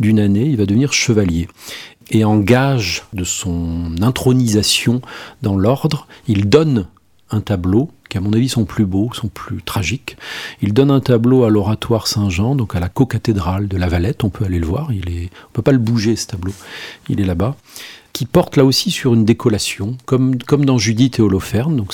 [0.00, 1.48] d'une année, il va devenir chevalier.
[2.10, 5.00] Et en gage de son intronisation
[5.42, 6.86] dans l'ordre, il donne
[7.30, 10.16] un tableau qui à mon avis sont plus beaux, sont plus tragiques.
[10.60, 14.30] Il donne un tableau à l'oratoire Saint-Jean, donc à la co-cathédrale de la Valette, on
[14.30, 16.52] peut aller le voir, il est, on peut pas le bouger ce tableau,
[17.08, 17.56] il est là-bas,
[18.14, 21.84] qui porte là aussi sur une décollation, comme, dans Judith et Holoferne,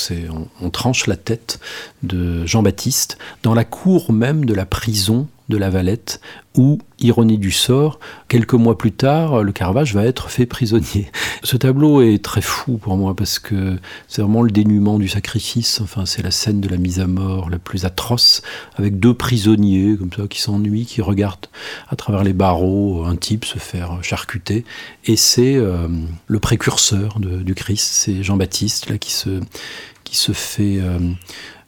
[0.61, 1.59] on tranche la tête
[2.03, 6.23] de Jean-Baptiste dans la cour même de la prison de la Valette,
[6.57, 11.11] où, ironie du sort, quelques mois plus tard, le Caravage va être fait prisonnier.
[11.45, 13.77] Ce tableau est très fou pour moi parce que
[14.09, 15.81] c'est vraiment le dénuement du sacrifice.
[15.81, 18.43] Enfin, c'est la scène de la mise à mort la plus atroce,
[18.77, 21.47] avec deux prisonniers comme ça qui s'ennuient, qui regardent
[21.89, 24.65] à travers les barreaux un type se faire charcuter.
[25.05, 25.89] Et c'est euh,
[26.27, 29.41] le précurseur du Christ, c'est Jean-Baptiste là qui se
[30.05, 30.99] qui se fait euh,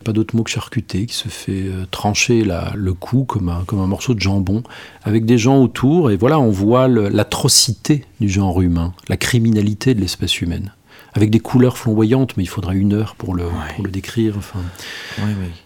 [0.02, 3.80] pas d'autre mot que charcuté, qui se fait euh, trancher le cou comme un, comme
[3.80, 4.62] un morceau de jambon,
[5.02, 10.00] avec des gens autour, et voilà, on voit l'atrocité du genre humain, la criminalité de
[10.00, 10.72] l'espèce humaine
[11.14, 13.44] avec des couleurs flamboyantes, mais il faudra une heure pour le,
[13.82, 14.34] le décrire.
[14.38, 14.60] Enfin,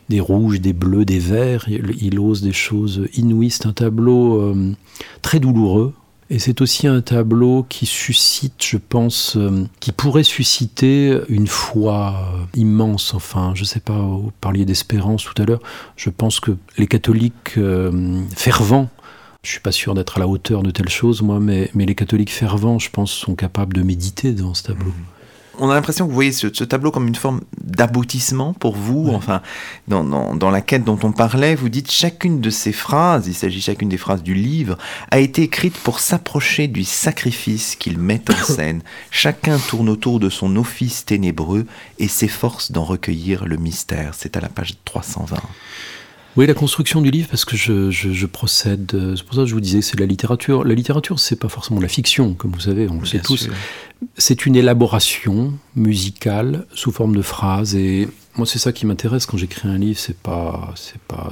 [0.08, 1.68] Des rouges, des bleus, des verts.
[1.68, 3.50] Il, ose des choses inouïes.
[3.50, 4.72] C'est un tableau euh,
[5.22, 5.94] très douloureux,
[6.28, 12.32] et c'est aussi un tableau qui suscite, je pense, euh, qui pourrait susciter une foi
[12.34, 13.14] euh, immense.
[13.14, 15.62] Enfin, je ne sais pas, vous parliez d'espérance tout à l'heure.
[15.96, 18.88] Je pense que les catholiques euh, fervents,
[19.44, 21.94] je ne suis pas sûr d'être à la hauteur de telle chose, moi, mais, les
[21.94, 24.90] catholiques fervents, je pense, sont capables de méditer dans ce tableau.
[24.90, 25.15] Mmh
[25.58, 29.10] on a l'impression que vous voyez ce, tableau comme une forme d'aboutissement pour vous.
[29.12, 29.42] Enfin,
[29.88, 33.88] dans, la quête dont on parlait, vous dites chacune de ces phrases, il s'agit chacune
[33.88, 34.76] des phrases du livre,
[35.10, 38.82] a été écrite pour s'approcher du sacrifice qu'il met en scène.
[39.10, 41.66] Chacun tourne autour de son office ténébreux
[41.98, 44.12] et s'efforce d'en recueillir le mystère.
[44.14, 45.36] C'est à la page 320.
[46.36, 49.14] Oui, la construction du livre, parce que je, procède.
[49.16, 50.64] C'est pour ça que je vous disais, c'est la littérature.
[50.64, 53.48] La littérature, c'est pas forcément la fiction, comme vous savez, on le sait tous.
[54.18, 59.38] C'est une élaboration musicale sous forme de phrases et moi, c'est ça qui m'intéresse quand
[59.38, 59.98] j'écris un livre.
[59.98, 61.30] C'est pas, c'est pas.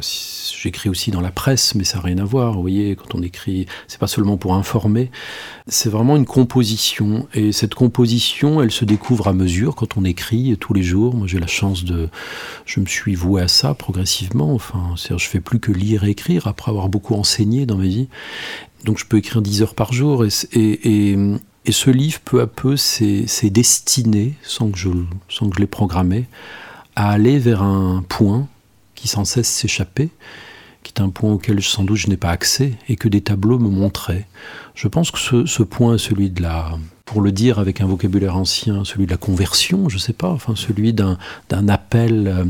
[0.58, 2.54] J'écris aussi dans la presse, mais ça n'a rien à voir.
[2.54, 5.10] Vous voyez, quand on écrit, c'est pas seulement pour informer.
[5.66, 10.56] C'est vraiment une composition, et cette composition, elle se découvre à mesure quand on écrit
[10.58, 11.14] tous les jours.
[11.14, 12.08] Moi, j'ai la chance de,
[12.64, 14.54] je me suis voué à ça progressivement.
[14.54, 17.84] Enfin, c'est je fais plus que lire et écrire après avoir beaucoup enseigné dans ma
[17.84, 18.08] vie.
[18.84, 21.16] Donc, je peux écrire 10 heures par jour, et, et,
[21.66, 24.88] et ce livre, peu à peu, s'est destiné, sans que je,
[25.28, 26.26] sans que je l'ai programmé,
[26.96, 28.46] à aller vers un point
[28.94, 30.10] qui sans cesse s'échappait,
[30.82, 33.58] qui est un point auquel sans doute je n'ai pas accès et que des tableaux
[33.58, 34.26] me montraient.
[34.74, 37.86] Je pense que ce, ce point est celui de la, pour le dire avec un
[37.86, 41.18] vocabulaire ancien, celui de la conversion, je ne sais pas, enfin celui d'un
[41.68, 42.44] appel euh,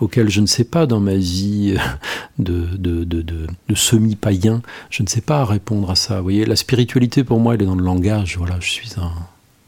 [0.00, 1.80] auquel je ne sais pas dans ma vie euh,
[2.38, 6.16] de, de, de, de semi-païen, je ne sais pas répondre à ça.
[6.16, 8.36] Vous voyez, la spiritualité pour moi, elle est dans le langage.
[8.36, 9.12] Voilà, je suis un,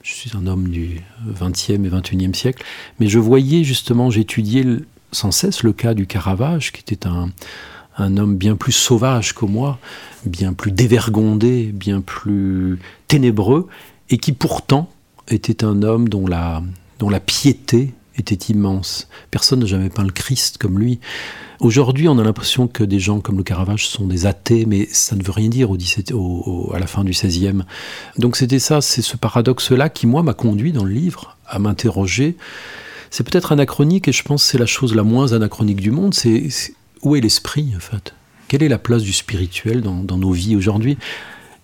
[0.03, 2.65] je suis un homme du 20e et 21e siècle,
[2.99, 4.65] mais je voyais justement, j'étudiais
[5.13, 7.31] sans cesse le cas du Caravage, qui était un,
[7.99, 9.79] homme bien plus sauvage que moi,
[10.25, 13.69] bien plus dévergondé, bien plus ténébreux,
[14.11, 14.91] et qui pourtant
[15.29, 16.63] était un homme dont la
[17.25, 19.09] piété était immense.
[19.31, 21.01] Personne n'a jamais peint le Christ comme lui.
[21.61, 25.15] Aujourd'hui, on a l'impression que des gens comme le Caravage sont des athées, mais ça
[25.15, 26.13] ne veut rien dire au 17,
[26.75, 27.63] à la fin du XVIe.
[28.19, 32.37] Donc c'était ça, c'est ce paradoxe-là qui, moi, m'a conduit dans le livre à m'interroger.
[33.11, 36.15] C'est peut-être anachronique, et je pense que c'est la chose la moins anachronique du monde,
[36.15, 36.49] c'est
[37.03, 38.15] où est l'esprit, en fait?
[38.49, 40.99] Quelle est la place du spirituel dans, dans nos vies aujourd'hui?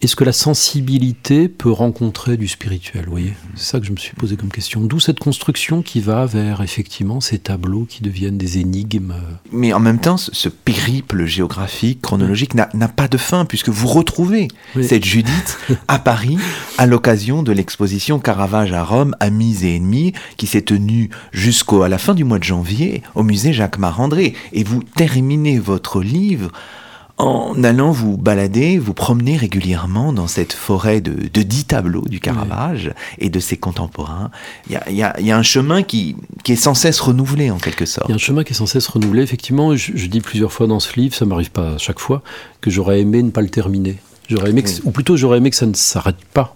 [0.00, 3.96] Est-ce que la sensibilité peut rencontrer du spirituel Vous voyez, c'est ça que je me
[3.96, 4.80] suis posé comme question.
[4.80, 9.14] D'où cette construction qui va vers effectivement ces tableaux qui deviennent des énigmes.
[9.50, 14.46] Mais en même temps, ce périple géographique, chronologique n'a pas de fin puisque vous retrouvez
[14.80, 15.58] cette Judith
[15.88, 16.38] à Paris
[16.76, 21.98] à l'occasion de l'exposition Caravage à Rome, Amis et ennemis, qui s'est tenue jusqu'à la
[21.98, 24.34] fin du mois de janvier au musée Jacques Marandré.
[24.52, 26.52] Et vous terminez votre livre
[27.18, 32.92] en allant vous balader, vous promener régulièrement dans cette forêt de, dix tableaux du Caravage
[33.18, 34.30] et de ses contemporains.
[34.70, 36.16] Il y a, un chemin qui,
[36.48, 38.08] est sans cesse renouvelé en quelque sorte.
[38.08, 39.22] Il y a un chemin qui est sans cesse renouvelé.
[39.22, 42.22] Effectivement, je, dis plusieurs fois dans ce livre, ça m'arrive pas à chaque fois,
[42.60, 43.96] que j'aurais aimé ne pas le terminer.
[44.28, 46.54] J'aurais aimé, ou plutôt j'aurais aimé que ça ne s'arrête pas.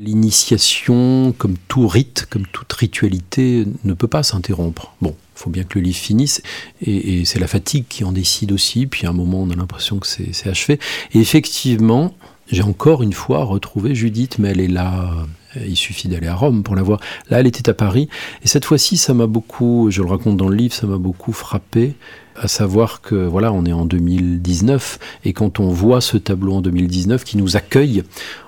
[0.00, 4.92] L'initiation, comme tout rite, comme toute ritualité, ne peut pas s'interrompre.
[5.00, 6.42] Bon, il faut bien que le livre finisse,
[6.82, 10.00] et, c'est la fatigue qui en décide aussi, puis à un moment on a l'impression
[10.00, 10.80] que c'est achevé.
[11.12, 12.12] Et effectivement,
[12.50, 15.26] J'ai encore une fois retrouvé Judith, mais elle est là.
[15.56, 17.00] Il suffit d'aller à Rome pour la voir.
[17.30, 18.08] Là, elle était à Paris.
[18.42, 21.32] Et cette fois-ci, ça m'a beaucoup, je le raconte dans le livre, ça m'a beaucoup
[21.32, 21.94] frappé.
[22.36, 24.98] À savoir que, voilà, on est en 2019.
[25.24, 28.02] Et quand on voit ce tableau en 2019 qui nous accueille,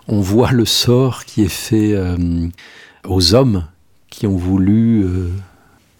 [0.08, 2.48] on voit le sort qui est fait euh,
[3.06, 3.64] aux hommes
[4.10, 5.04] qui ont voulu.
[5.04, 5.30] Euh,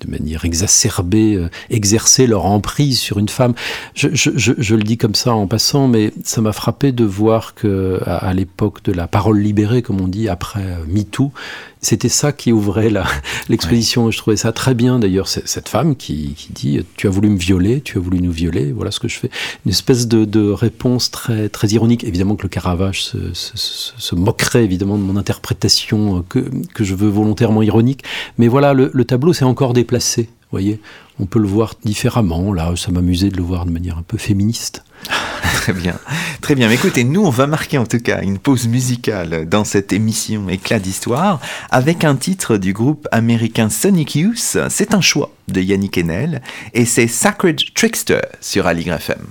[0.00, 3.54] de manière exacerbée, euh, exercer leur emprise sur une femme.
[3.94, 8.32] Je, le dis comme ça en passant, mais ça m'a frappé de voir que à,
[8.34, 11.32] l'époque de la parole libérée, comme on dit, après euh, MeToo,
[11.80, 12.90] c'était ça qui ouvrait
[13.48, 14.10] l'exposition.
[14.10, 17.80] Je trouvais ça très bien d'ailleurs, cette femme qui, dit Tu as voulu me violer,
[17.80, 19.30] tu as voulu nous violer, voilà ce que je fais.
[19.64, 22.04] Une espèce de, réponse très, très ironique.
[22.04, 27.62] Évidemment que le Caravage se, moquerait évidemment de mon interprétation que, que je veux volontairement
[27.62, 28.02] ironique.
[28.38, 30.28] Mais voilà, le, le tableau s'est encore déplacé.
[30.50, 30.80] Vous voyez,
[31.18, 32.52] on peut le voir différemment.
[32.52, 34.84] Là, ça m'amusait de le voir de manière un peu féministe.
[35.56, 35.98] Très bien.
[36.40, 36.70] Très bien.
[36.70, 40.78] écoutez, nous, on va marquer en tout cas une pause musicale dans cette émission Éclat
[40.78, 44.58] d'histoire avec un titre du groupe américain Sonic Youth.
[44.68, 46.42] C'est un choix de Yannick Enel
[46.74, 49.26] et c'est Sacred Trickster sur Aligre FM.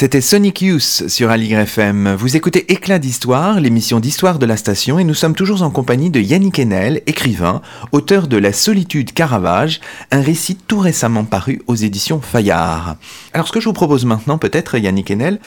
[0.00, 2.14] C'était Sonic Youth sur Aligre FM.
[2.14, 6.08] Vous écoutez Éclat d'Histoire, l'émission d'histoire de la station, et nous sommes toujours en compagnie
[6.08, 9.80] de Yannick Enel, écrivain, auteur de La solitude Caravage,
[10.12, 12.94] un récit tout récemment paru aux éditions Fayard.
[13.32, 15.40] Alors ce que je vous propose maintenant, peut-être, Yannick Enel,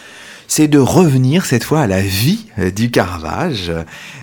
[0.50, 3.72] c'est de revenir cette fois à la vie du Caravage.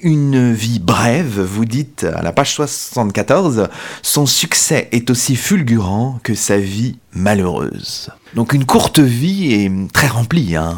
[0.03, 3.69] Une vie brève, vous dites à la page 74,
[4.03, 8.11] son succès est aussi fulgurant que sa vie malheureuse.
[8.35, 10.55] Donc une courte vie et très remplie.
[10.55, 10.77] Hein.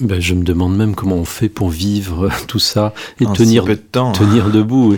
[0.00, 4.50] Ben, je me demande même comment on fait pour vivre tout ça et tenir, tenir
[4.52, 4.96] debout.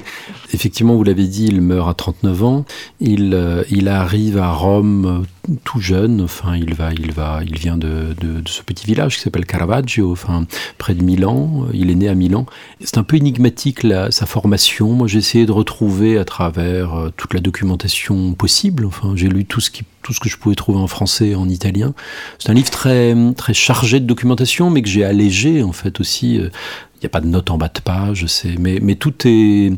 [0.52, 2.64] Effectivement, vous l'avez dit, il meurt à 39 ans.
[3.00, 6.20] Il, euh, il arrive à Rome euh, tout jeune.
[6.20, 10.10] Enfin, il va, il va, il vient de, de, ce petit village qui s'appelle Caravaggio,
[10.10, 10.46] enfin
[10.78, 11.66] près de Milan.
[11.72, 12.46] Il est né à Milan.
[12.80, 14.92] C'est un peu énigmatique sa formation.
[14.92, 18.86] Moi, j'ai essayé de retrouver à travers euh, toute la documentation possible.
[18.86, 21.34] Enfin, j'ai lu tout ce qui tout ce que je pouvais trouver en français et
[21.34, 21.92] en italien.
[22.38, 26.36] C'est un livre très, très chargé de documentation, mais que j'ai allégé en fait aussi.
[26.36, 28.24] Il n'y a pas de notes en bas de page,
[28.58, 29.70] mais, mais tout est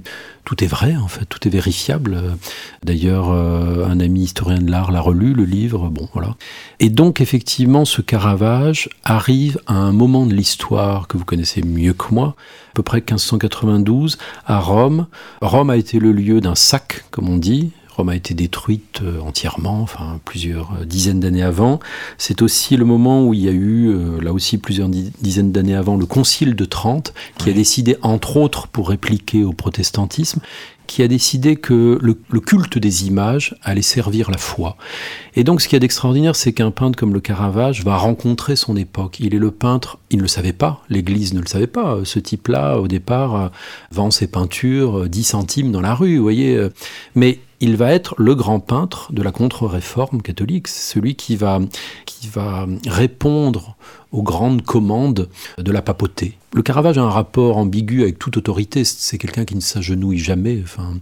[0.44, 2.22] tout est vrai en fait, tout est vérifiable.
[2.84, 6.36] D'ailleurs, euh, un ami historien de l'art l'a relu le livre, bon voilà.
[6.78, 11.92] Et donc effectivement, ce Caravage arrive à un moment de l'histoire que vous connaissez mieux
[11.92, 12.36] que moi,
[12.70, 15.08] à peu près 1592 à Rome.
[15.42, 19.20] Rome a été le lieu d'un sac, comme on dit, Rome a été détruite euh,
[19.20, 21.80] entièrement, enfin plusieurs euh, dizaines d'années avant.
[22.16, 25.74] C'est aussi le moment où il y a eu, euh, là aussi plusieurs dizaines d'années
[25.74, 30.40] avant, le Concile de Trente, qui a décidé, entre autres, pour répliquer au protestantisme,
[30.86, 34.78] qui a décidé que le, culte des images allait servir la foi.
[35.36, 38.76] Et donc ce qui est d'extraordinaire, c'est qu'un peintre comme le Caravage va rencontrer son
[38.76, 39.20] époque.
[39.20, 41.98] Il est le peintre, il ne le savait pas, l'Église ne le savait pas.
[42.04, 43.52] Ce type-là, au départ,
[43.92, 46.58] vend ses peintures 10 centimes dans la rue, vous voyez.
[47.14, 51.60] Mais il va être le grand peintre de la contre-réforme catholique, celui qui va,
[52.06, 53.76] qui va répondre
[54.12, 56.36] aux grandes commandes de la papauté.
[56.54, 60.60] Le Caravage a un rapport ambigu avec toute autorité, c'est quelqu'un qui ne s'agenouille jamais,
[60.62, 60.94] enfin,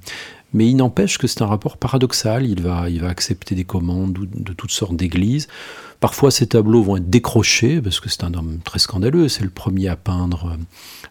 [0.53, 4.19] mais il n'empêche que c'est un rapport paradoxal, il va, il va accepter des commandes
[4.19, 5.47] de toutes sortes d'églises.
[6.01, 9.51] Parfois ces tableaux vont être décrochés, parce que c'est un homme très scandaleux, c'est le
[9.51, 10.57] premier à peindre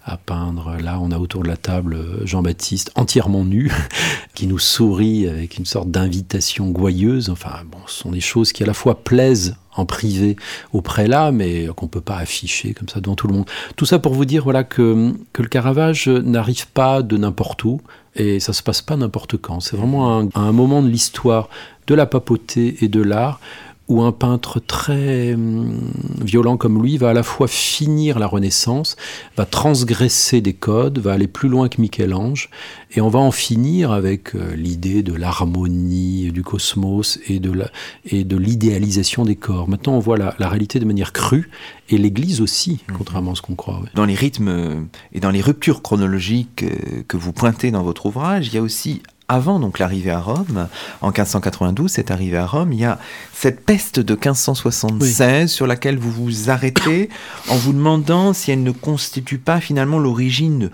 [0.08, 0.78] à peindre.
[0.82, 3.72] Là, on a autour de la table Jean-Baptiste entièrement nu,
[4.34, 7.30] qui nous sourit avec une sorte d'invitation gouailleuse.
[7.30, 10.38] Enfin, bon, ce sont des choses qui à la fois plaisent en privé
[10.74, 13.46] au prélat, mais qu'on ne peut pas afficher comme ça devant tout le monde.
[13.76, 17.82] Tout ça pour vous dire voilà, que, que le Caravage n'arrive pas de n'importe où,
[18.16, 19.60] et ça se passe pas n'importe quand.
[19.60, 21.50] C'est vraiment un, un moment de l'histoire
[21.86, 23.40] de la papauté et de l'art
[23.88, 25.80] où un peintre très hum,
[26.22, 28.96] violent comme lui va à la fois finir la Renaissance,
[29.38, 32.50] va transgresser des codes, va aller plus loin que Michel-Ange,
[32.92, 39.24] et on va en finir avec euh, l'idée de l'harmonie du cosmos et de l'idéalisation
[39.24, 39.70] des corps.
[39.70, 41.50] Maintenant, on voit la, réalité de manière crue,
[41.90, 42.98] et l'Église aussi, mhm.
[42.98, 43.82] contrairement à ce qu'on croit.
[43.96, 48.48] Dans les rythmes et dans les ruptures chronologiques euh, que vous pointez dans votre ouvrage,
[48.48, 50.70] il y a aussi avant donc l'arrivée à Rome,
[51.02, 52.98] en 1592, cette arrivée à Rome, il y a
[53.34, 57.10] cette peste de 1576 sur laquelle vous vous arrêtez
[57.50, 60.70] en vous demandant si elle ne constitue pas finalement l'origine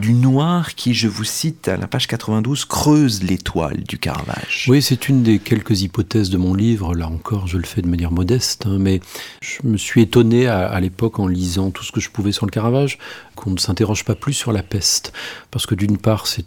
[0.00, 4.66] du noir qui, je vous cite à la page 92, creuse l'étoile du Caravage.
[4.68, 6.94] Oui, c'est une des quelques hypothèses de mon livre.
[6.94, 9.00] Là encore, je le fais de manière modeste, hein, mais
[9.40, 12.44] je me suis étonné à, à l'époque en lisant tout ce que je pouvais sur
[12.44, 12.98] le Caravage
[13.34, 15.12] qu'on ne s'interroge pas plus sur la peste.
[15.50, 16.44] Parce que d'une part, c'est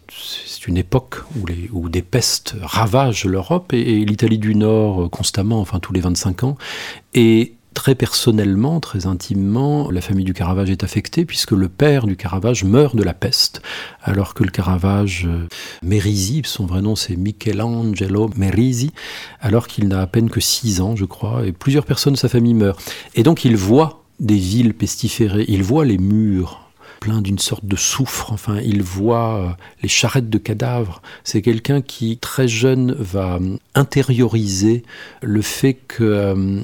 [0.68, 5.59] une époque où, les, où, des pestes ravagent l'Europe et, l'Italie du Nord euh, constamment,
[5.59, 6.57] enfin tous les 25 ans.
[7.13, 12.15] Et très personnellement, très intimement, la famille du Caravage est affectée puisque le père du
[12.15, 13.61] Caravage meurt de la peste,
[14.01, 15.47] alors que le Caravage euh,
[15.83, 18.91] Merisi, son vrai nom c'est Michelangelo Merisi,
[19.41, 22.29] alors qu'il n'a à peine que 6 ans, je crois, et plusieurs personnes de sa
[22.29, 22.79] famille meurent.
[23.15, 26.66] Et donc il voit des villes pestiférées, il voit les murs
[26.99, 28.31] plein d'une sorte de soufre.
[28.31, 29.49] Enfin, il voit euh,
[29.81, 31.01] les charrettes de cadavres.
[31.23, 34.83] C'est quelqu'un qui, très jeune, va euh, intérioriser
[35.21, 36.61] le fait que, euh,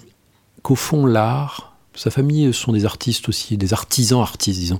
[0.61, 4.79] qu'au fond, l'art, sa famille sont des artistes aussi, des artisans artistes, disons.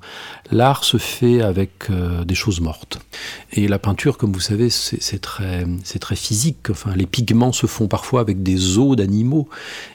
[0.51, 2.99] L'art se fait avec euh, des choses mortes.
[3.51, 5.65] Et la peinture, comme vous savez, c'est très,
[5.99, 6.69] très physique.
[6.69, 9.47] Enfin, les pigments se font parfois avec des os d'animaux.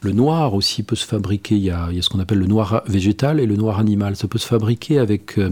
[0.03, 1.57] Le noir aussi peut se fabriquer.
[1.57, 4.14] Il y a, ce qu'on appelle le noir végétal et le noir animal.
[4.16, 5.51] Ça peut se fabriquer avec, euh,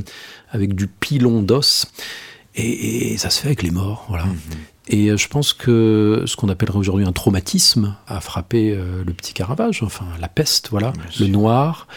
[0.51, 1.87] avec du pilon d'os.
[2.55, 4.07] Et, ça se fait avec les morts.
[4.09, 4.25] Voilà.
[4.25, 4.39] Mmh
[4.89, 9.13] et euh, je pense que ce qu'on appellerait aujourd'hui un traumatisme a frappé euh, le
[9.13, 11.89] petit Caravage, enfin la peste, voilà, le noir,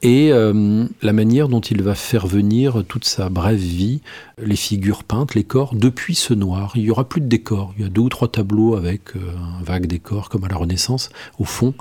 [0.00, 4.00] et euh, la manière dont il va faire venir toute sa brève vie
[4.40, 6.72] les figures peintes, les corps, depuis ce noir.
[6.76, 7.74] Il y aura plus de décor.
[7.76, 11.10] Il y a deux ou trois tableaux avec un vague décor comme à la Renaissance
[11.40, 11.74] au fond,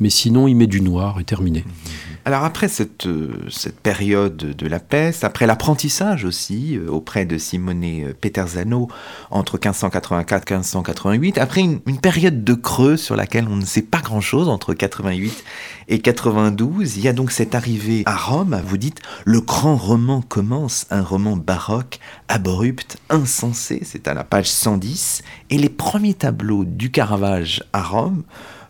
[0.00, 1.60] mais sinon il met du noir et terminé.
[1.60, 2.14] Mmh.
[2.26, 7.36] Alors après cette, euh, cette période de la peste, après l'apprentissage aussi euh, auprès de
[7.36, 8.88] Simone euh, Peterzano
[9.30, 14.00] entre 1584 et 1588, après une, période de creux sur laquelle on ne sait pas
[14.00, 15.44] grand-chose entre 88
[15.88, 20.22] et 92, il y a donc cette arrivée à Rome, vous dites, le grand roman
[20.22, 26.64] commence, un roman baroque, abrupt, insensé, c'est à la page 110, et les premiers tableaux
[26.64, 28.22] du Caravage à Rome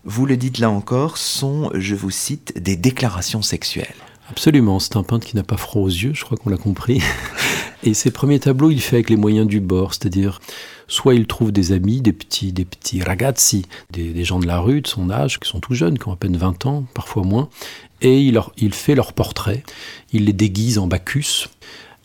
[0.05, 3.95] vous le dites là encore, sont, je vous cite, des déclarations sexuelles.
[4.29, 7.01] Absolument, c'est un peintre qui n'a pas froid aux yeux, je crois qu'on l'a compris.
[7.83, 10.41] Et ses premiers tableaux, il fait avec les moyens du bord, c'est-à-dire
[10.87, 14.81] soit il trouve des amis, des petits, des petits ragazzi, des, gens de la rue
[14.81, 17.49] de son âge, qui sont tout jeunes, qui ont à peine 20 ans, parfois moins,
[18.01, 19.63] et il, il fait leurs portraits,
[20.13, 21.47] il les déguise en Bacchus,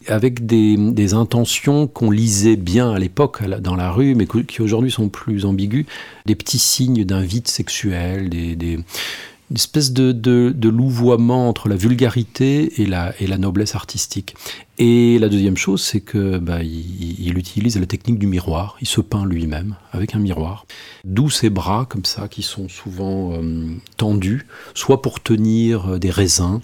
[0.07, 5.09] avec des, intentions qu'on lisait bien à l'époque dans la rue, mais qui aujourd'hui sont
[5.09, 5.87] plus ambiguës,
[6.27, 8.79] des petits signes d'un vide sexuel, des,
[9.51, 14.37] une espèce de, de, louvoiement entre la vulgarité et la, et la noblesse artistique.
[14.79, 18.77] Et la deuxième chose, c'est que bah, il, utilise la technique du miroir.
[18.81, 20.67] Il se peint lui-même avec un miroir.
[21.05, 26.11] D'où ses bras comme ça qui sont souvent euh, tendus, soit pour tenir euh, des
[26.11, 26.61] raisins,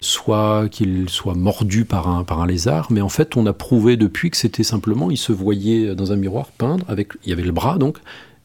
[0.00, 2.90] soit qu'il soit mordu par un, par un lézard.
[2.90, 6.16] Mais en fait, on a prouvé depuis que c'était simplement, il se voyait dans un
[6.16, 7.98] miroir peindre avec, il y avait le bras donc,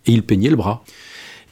[0.06, 0.84] et il peignait le bras.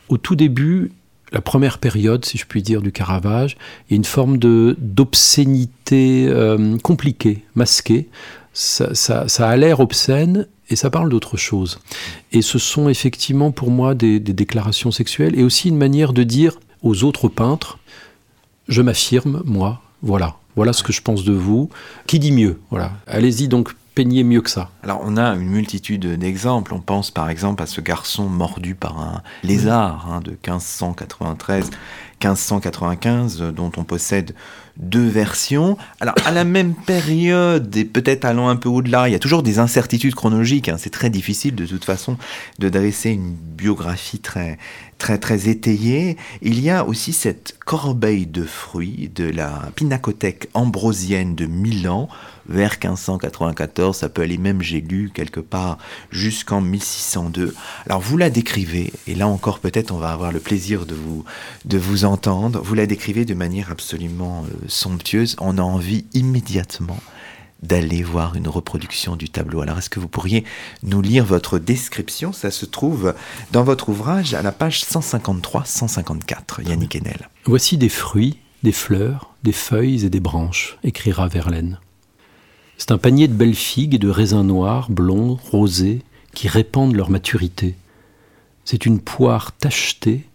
[0.10, 0.92] Au tout début,
[1.34, 3.58] la première période, si je puis dire, du Caravage,
[3.92, 8.08] a une forme de d'obscénité euh, compliquée, masquée.
[8.54, 11.80] Ça, ça, a l'air obscène et ça parle d'autre chose.
[12.32, 16.22] Et ce sont effectivement pour moi des, des, déclarations sexuelles et aussi une manière de
[16.22, 17.80] dire aux autres peintres,
[18.68, 21.70] je m'affirme, moi, voilà, voilà ce que je pense de vous.
[22.06, 22.60] Qui dit mieux?
[22.70, 22.92] Voilà.
[23.08, 24.70] Allez-y donc peignez mieux que ça.
[24.84, 26.74] Alors on a une multitude d'exemples.
[26.74, 31.70] On pense par exemple à ce garçon mordu par un lézard hein, de 1593.
[32.24, 34.34] 1595 dont on possède
[34.78, 35.78] deux versions.
[36.00, 39.44] Alors à la même période et peut-être allant un peu au-delà, il y a toujours
[39.44, 40.70] des incertitudes chronologiques.
[40.70, 40.78] Hein.
[40.80, 42.18] C'est très difficile de toute façon
[42.60, 44.58] de dresser une biographie très
[44.98, 46.18] très très étayée.
[46.42, 52.08] Il y a aussi cette corbeille de fruits de la pinacothèque ambrosienne de Milan
[52.48, 55.78] vers 1594, ça peut aller même, j'ai lu quelque part,
[56.12, 57.56] jusqu'en 1602.
[57.86, 61.24] Alors vous la décrivez, et là encore peut-être on va avoir le plaisir de vous,
[61.66, 67.00] de vous entendre, vous la décrivez de manière absolument euh, somptueuse, on a envie immédiatement
[67.64, 69.62] d'aller voir une reproduction du tableau.
[69.62, 70.44] Alors est-ce que vous pourriez
[70.84, 72.34] nous lire votre description?
[72.34, 73.16] Ça se trouve
[73.52, 77.30] dans votre ouvrage à la page 153-154, Yannick Enel.
[77.46, 81.80] Voici des fruits, des fleurs, des feuilles et des branches, écrira Verlaine.
[82.78, 86.02] C'est un panier de belles figues et de raisins noirs, blonds, rosés,
[86.34, 87.76] qui répandent leur maturité.
[88.66, 90.26] C'est une poire tachetée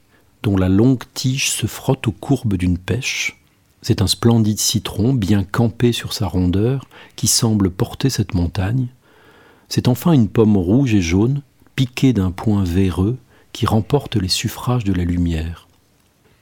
[0.42, 3.40] dont la longue tige se frotte aux courbes d'une pêche.
[3.82, 6.86] C'est un splendide citron, bien campé sur sa rondeur,
[7.16, 8.88] qui semble porter cette montagne.
[9.68, 11.42] C'est enfin une pomme rouge et jaune,
[11.74, 13.18] piquée d'un point véreux,
[13.52, 15.68] qui remporte les suffrages de la lumière.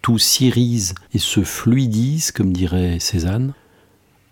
[0.03, 3.55] Tout s'irise et se fluidise, comme dirait Cézanne.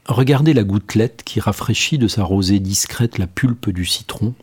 [0.06, 4.34] Regardez la gouttelette qui rafraîchit de sa rosée discrète la pulpe du citron.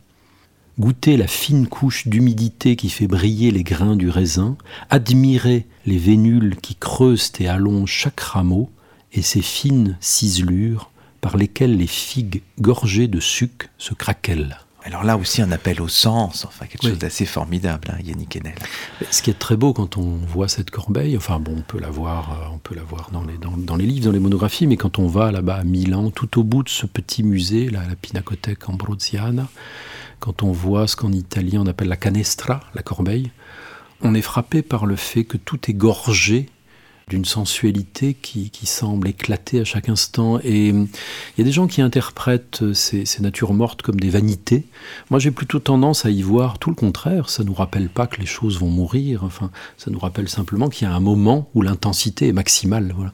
[0.80, 4.58] Goûtez la fine couche d'humidité qui fait briller les grains du raisin.
[4.90, 8.72] Admirez les vénules qui creusent et allongent chaque rameau
[9.14, 10.90] et ces fines ciselures
[11.20, 14.58] par lesquelles les figues gorgées de sucre se craquellent.
[14.84, 18.56] Alors là aussi un appel au sens, enfin quelque chose d'assez formidable, hein, Yannick Enel.
[19.12, 21.92] Ce qui est très beau quand on voit cette corbeille, enfin bon, on peut la
[21.92, 24.78] voir, euh, on peut la voir dans les, dans, les livres, dans les monographies, mais
[24.78, 27.96] quand on va là-bas à Milan, tout au bout de ce petit musée, là, la
[27.96, 29.48] Pinacothèque Ambrosiana,
[30.20, 33.32] quand on voit ce qu'en italien on appelle la canestra, la corbeille,
[34.02, 36.48] on est frappé par le fait que tout est gorgé
[37.12, 40.40] d'une sensualité qui, semble éclater à chaque instant.
[40.46, 40.88] Et il
[41.38, 44.64] y a des gens qui interprètent ces, natures mortes comme des vanités.
[45.10, 47.30] Moi, j'ai plutôt tendance à y voir tout le contraire.
[47.30, 49.26] Ça ne nous rappelle pas que les choses vont mourir.
[49.26, 52.94] Enfin, ça nous rappelle simplement qu'il y a un moment où l'intensité est maximale.
[52.96, 53.12] Voilà.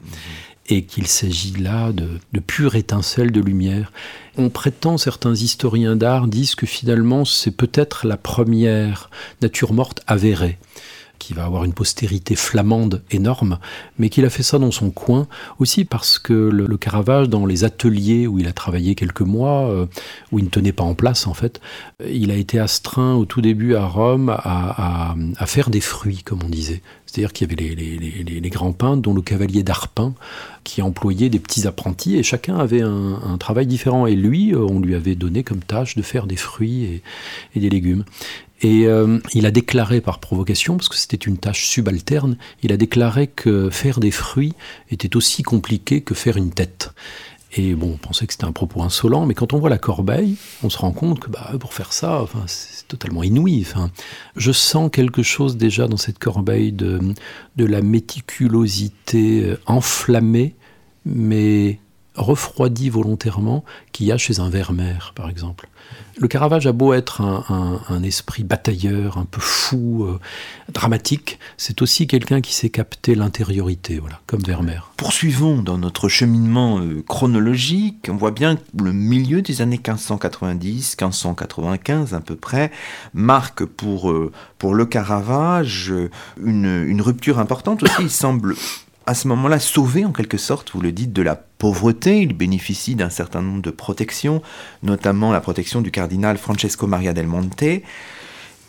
[0.68, 3.90] Et qu'il s'agit là de, de pure étincelle de lumière.
[4.36, 9.10] On prétend, certains historiens d'art disent que finalement c'est peut-être la première
[9.42, 10.58] nature morte avérée
[11.18, 13.58] qui va avoir une postérité flamande énorme,
[13.98, 15.26] mais qu'il a fait ça dans son coin,
[15.58, 19.86] aussi parce que le, Caravage, dans les ateliers où il a travaillé quelques mois, euh,
[20.32, 21.60] où il ne tenait pas en place en fait,
[22.06, 25.14] il a été astreint au tout début à Rome à,
[25.46, 26.82] faire des fruits, comme on disait.
[27.06, 30.14] C'est-à-dire qu'il y avait les, grands peintres, dont le cavalier d'Arpin,
[30.62, 34.06] qui employait des petits apprentis, et chacun avait un, travail différent.
[34.06, 37.02] Et lui, euh, on lui avait donné comme tâche de faire des fruits
[37.54, 38.04] et des légumes.
[38.60, 42.76] Et euh, il a déclaré par provocation, parce que c'était une tâche subalterne, il a
[42.76, 44.54] déclaré que faire des fruits
[44.90, 46.92] était aussi compliqué que faire une tête.
[47.56, 50.36] Et bon, on pensait que c'était un propos insolent, mais quand on voit la corbeille,
[50.62, 53.64] on se rend compte que bah, pour faire ça, enfin, c'est totalement inouï.
[53.66, 53.90] Enfin,
[54.36, 57.00] je sens quelque chose déjà dans cette corbeille de,
[57.56, 60.56] de la méticulosité euh, enflammée,
[61.06, 61.78] mais
[62.16, 65.68] refroidie volontairement, qu'il y a chez un Vermeer, par exemple.
[66.20, 70.18] Le Caravage a beau être un, esprit batailleur, un peu fou, euh,
[70.72, 74.90] dramatique, c'est aussi quelqu'un qui sait capter l'intériorité, voilà, comme Vermeer.
[74.96, 78.08] Poursuivons dans notre cheminement euh, chronologique.
[78.10, 82.72] On voit bien que le milieu des années 1590, 1595 à peu près,
[83.14, 85.92] marque pour, euh, pour le Caravage
[86.42, 87.94] une, une rupture importante aussi.
[88.00, 88.56] Il semble
[89.08, 92.20] à ce moment-là sauvé en quelque sorte, vous le dites, de la pauvreté.
[92.20, 94.42] Il bénéficie d'un certain nombre de protections,
[94.82, 97.64] notamment la protection du cardinal Francesco Maria del Monte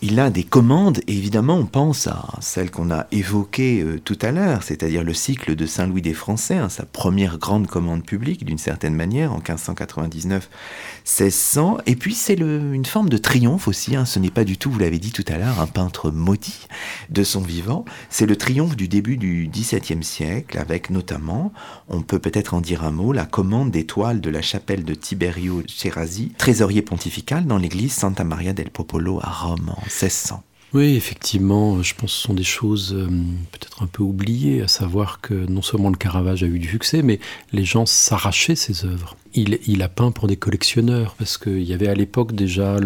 [0.02, 4.18] il a des commandes, et évidemment on pense à celle qu'on a évoquée euh, tout
[4.22, 8.46] à l'heure, c'est-à-dire le cycle de Saint-Louis des Français, hein, sa première grande commande publique
[8.46, 14.06] d'une certaine manière en 1599-1600, et puis c'est une forme de triomphe aussi, hein.
[14.06, 16.68] ce n'est pas du tout, vous l'avez dit tout à l'heure, un peintre maudit
[17.10, 21.52] de son vivant, c'est le triomphe du début du XVIIe siècle, avec notamment,
[21.90, 24.94] on peut peut-être en dire un mot, la commande des toiles de la chapelle de
[24.94, 30.44] Tiberio Cerasi, trésorier pontifical dans l'église Santa Maria del Popolo à Rome 1600.
[30.72, 33.08] Oui, effectivement, je pense que ce sont des choses euh,
[33.52, 37.02] peut-être un peu oubliées, à savoir que non seulement le Caravage a eu du succès,
[37.02, 37.20] mais
[37.52, 39.18] les gens s'arrachaient ses œuvres.
[39.34, 42.78] Il, a peint pour des collectionneurs, parce qu'il y avait à l'époque déjà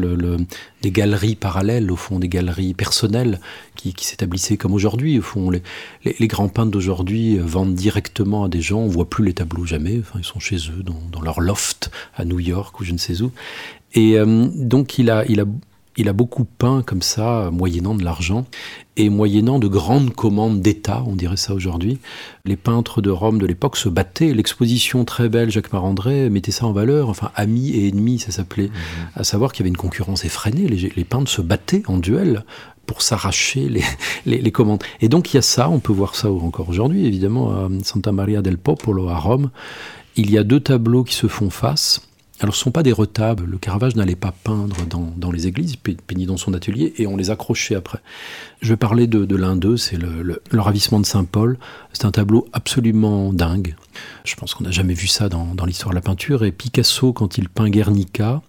[0.81, 3.41] des galeries parallèles, au fond, des galeries personnelles
[3.75, 5.19] qui, s'établissaient comme aujourd'hui.
[5.19, 9.25] Au fond, les, grands peintres d'aujourd'hui euh, vendent directement à des gens, on voit plus
[9.25, 12.93] les tableaux jamais, ils sont chez eux, dans, leur loft à New York ou je
[12.93, 13.31] ne sais où.
[13.93, 15.25] Et euh, donc il a
[15.97, 18.45] il a beaucoup peint comme ça, moyennant de l'argent,
[18.95, 21.99] et moyennant de grandes commandes d'État, on dirait ça aujourd'hui.
[22.45, 24.33] Les peintres de Rome de l'époque se battaient.
[24.33, 28.67] L'exposition très belle, Jacques Marandré, mettait ça en valeur, enfin amis et ennemis, ça s'appelait.
[28.67, 29.09] Mhm.
[29.15, 32.43] À savoir qu'il y avait une concurrence effrénée, les, peintres se battaient en duel
[32.85, 33.69] pour s'arracher
[34.25, 34.83] les, les, commandes.
[35.01, 38.11] Et donc il y a ça, on peut voir ça encore aujourd'hui, évidemment, à Santa
[38.11, 39.49] Maria del Popolo, à Rome.
[40.15, 42.01] Il y a deux tableaux qui se font face
[42.43, 45.75] alors ce ne sont pas des retables, le Caravage n'allait pas peindre dans, les églises,
[45.87, 47.99] il peignait dans son atelier et on les accrochait après.
[48.61, 51.57] Je vais parler de, l'un d'eux, c'est le, ravissement de Saint-Paul.
[51.93, 53.77] C'est un tableau absolument dingue.
[54.25, 56.43] Je pense qu'on n'a jamais vu ça dans, l'histoire de la peinture.
[56.43, 58.41] Et Picasso, quand il peint Guernica,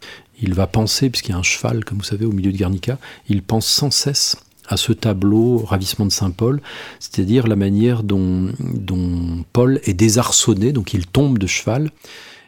[0.43, 2.99] il va penser, puisqu'il y a un cheval, comme vous savez, au milieu de Guernica,
[3.29, 6.61] il pense sans cesse à ce tableau Ravissement de Saint-Paul,
[6.99, 11.93] c'est-à-dire la manière dont, dont Paul est désarçonné, donc il tombe de cheval.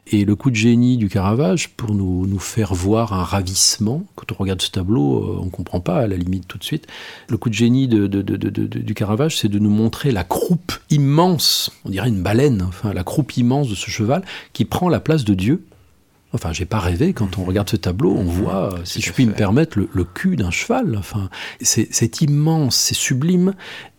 [0.09, 4.31] Et le coup de génie du Caravage, pour nous, nous faire voir un ravissement, quand
[4.31, 6.87] on regarde ce tableau, euh, on ne comprend pas à la limite tout de suite,
[7.29, 11.91] le coup de génie de, du Caravage, c'est de nous montrer la croupe immense, on
[11.91, 15.35] dirait une baleine, enfin la croupe immense de ce cheval qui prend la place de
[15.35, 15.65] Dieu.
[16.33, 19.33] Enfin, j'ai pas rêvé, quand on regarde ce tableau, on voit, si je puis me
[19.33, 20.97] permettre, le, le cul d'un cheval.
[20.99, 21.31] Enfin,
[21.63, 23.55] c'est immense, c'est sublime.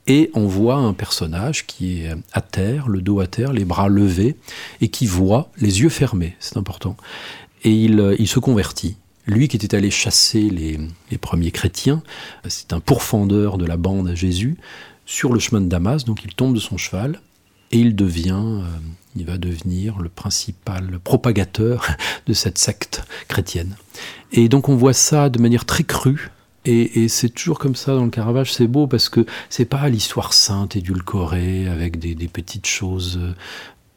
[0.07, 3.89] Et on voit un personnage qui est à terre, le dos à terre, les bras
[3.89, 4.37] levés,
[4.79, 6.95] et qui voit les yeux fermés, c'est important.
[7.63, 8.95] Et il, euh, se convertit.
[9.25, 10.79] Lui qui était allé chasser les,
[11.11, 12.01] les premiers chrétiens,
[12.47, 14.55] c'est un pourfendeur de la bande à Jésus,
[15.05, 17.19] sur le chemin de Damas, donc il tombe de son cheval,
[17.71, 18.63] et il devient, euh,
[19.17, 21.85] il va devenir le principal propagateur
[22.27, 23.75] de cette secte chrétienne.
[24.31, 26.29] Et donc on voit ça de manière très crue,
[26.67, 30.33] et, c'est toujours comme ça dans le Caravage, c'est beau parce que c'est pas l'histoire
[30.33, 33.19] sainte, édulcorée, avec des, petites choses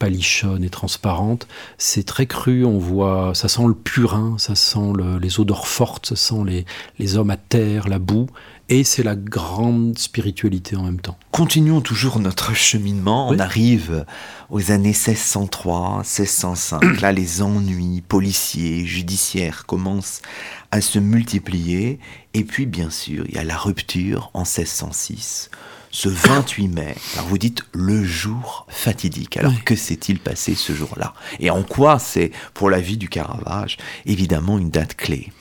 [0.01, 1.47] palichonnes et transparentes.
[1.79, 6.17] C'est très cru, on voit, ça sent le purin, ça sent les odeurs fortes, ça
[6.17, 6.65] sent les,
[6.99, 8.27] les hommes à terre, la boue,
[8.71, 11.19] et c'est la grande spiritualité en même temps.
[11.33, 13.29] Continuons toujours notre cheminement.
[13.29, 14.07] On arrive
[14.49, 17.01] aux années 1603, 1605.
[17.01, 20.23] Là, les ennuis policiers, judiciaires commencent
[20.71, 21.99] à se multiplier.
[22.33, 25.51] Et puis, bien sûr, il y a la rupture en 1606
[25.91, 26.95] ce 28 mai.
[27.15, 29.37] Alors vous dites le jour fatidique.
[29.37, 31.15] Alors que s'est-il passé ce jour-là?
[31.41, 33.77] Et en quoi c'est pour la vie du Caravage
[34.07, 35.33] évidemment une date clé?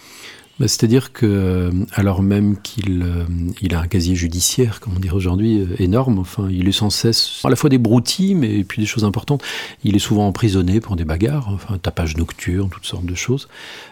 [0.60, 3.24] Bah, c'est-à-dire que, euh, alors même qu'il euh,
[3.62, 6.90] il a un casier judiciaire, comme on dirait aujourd'hui, euh, énorme, enfin, il est sans
[6.90, 9.42] cesse à la fois des broutilles, mais puis des choses importantes.
[9.86, 13.48] Il est souvent emprisonné pour des bagarres, enfin, tapage nocturne, toutes sortes de choses,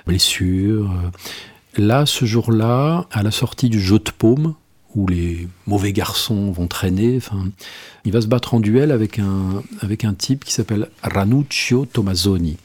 [0.05, 0.93] blessures.
[1.77, 4.55] Là, ce jour-là, à la sortie du jeu de paume,
[4.97, 7.17] où les mauvais garçons vont traîner.
[7.17, 7.45] Enfin,
[8.03, 12.57] il va se battre en duel avec un, avec un type qui s'appelle Ranuccio Tommasoni,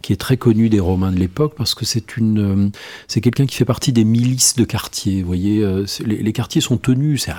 [0.00, 2.68] qui est très connu des Romains de l'époque parce que c'est une, euh,
[3.08, 5.22] c'est quelqu'un qui fait partie des milices de quartier.
[5.22, 7.28] Vous voyez, euh, les, quartiers sont tenus.
[7.28, 7.32] Euh,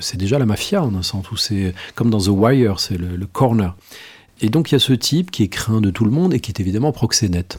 [0.00, 3.26] c'est déjà la mafia en un sens où c'est comme dans The Wire, c'est le
[3.26, 3.76] corner.
[4.40, 6.40] Et donc il y a ce type qui est craint de tout le monde et
[6.40, 7.58] qui est évidemment proxénète.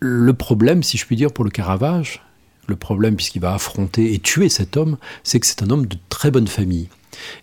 [0.00, 2.22] Le problème, si je puis dire, pour le Caravage,
[2.70, 5.96] le problème, puisqu'il va affronter et tuer cet homme, c'est que c'est un homme de
[6.08, 6.88] très bonne famille.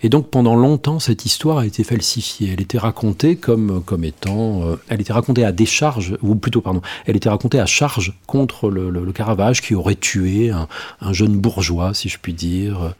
[0.02, 2.52] Et donc pendant longtemps, cette histoire a été falsifiée.
[2.54, 4.64] Elle était racontée comme, comme étant...
[4.64, 8.70] Euh, elle était racontée à décharge, ou plutôt, pardon, elle était racontée à charge contre
[8.70, 12.94] le, Caravage qui aurait tué un, jeune bourgeois, si je puis dire.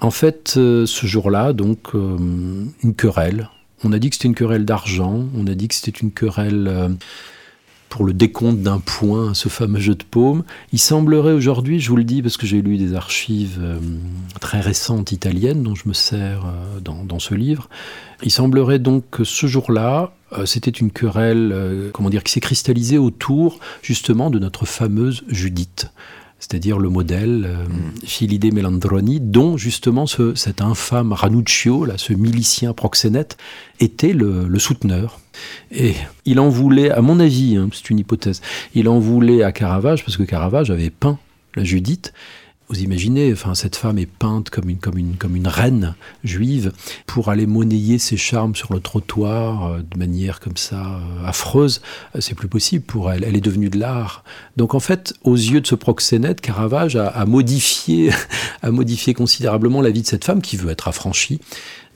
[0.00, 2.16] En fait, euh, ce jour-là, donc, euh,
[2.82, 3.48] une querelle.
[3.84, 6.98] On a dit que c'était une querelle d'argent, on a dit que c'était une querelle
[7.90, 10.44] pour le décompte d'un point, ce fameux jeu de paume.
[10.72, 13.78] Il semblerait aujourd'hui, je vous le dis parce que j'ai lu des archives euh,
[14.40, 17.68] très récentes italiennes dont je me sers euh, dans, ce livre,
[18.22, 22.96] il semblerait donc que ce jour-là, euh, c'était une querelle, comment dire, qui s'est cristallisée
[22.96, 25.90] autour justement de notre fameuse Judith
[26.40, 28.06] c'est-à-dire le modèle euh, mm.
[28.06, 33.36] Philide Melandroni, dont justement ce, cet infâme Ranuccio, là, ce milicien proxénète,
[33.78, 35.20] était le, souteneur.
[35.70, 38.40] Et il en voulait, à mon avis, hein, c'est une hypothèse,
[38.74, 41.18] il en voulait à Caravage, parce que Caravage avait peint
[41.54, 42.12] la Judith,
[42.70, 46.72] vous imaginez, enfin, cette femme est peinte comme une, reine juive
[47.04, 51.82] pour aller monnayer ses charmes sur le trottoir euh, de manière comme ça euh, affreuse.
[52.14, 53.24] Euh, c'est plus possible pour elle.
[53.24, 54.22] Elle est devenue de l'art.
[54.56, 58.10] Donc en fait, aux yeux de ce proxénète, Caravage a modifié,
[58.62, 61.40] a modifié considérablement la vie de cette femme qui veut être affranchie.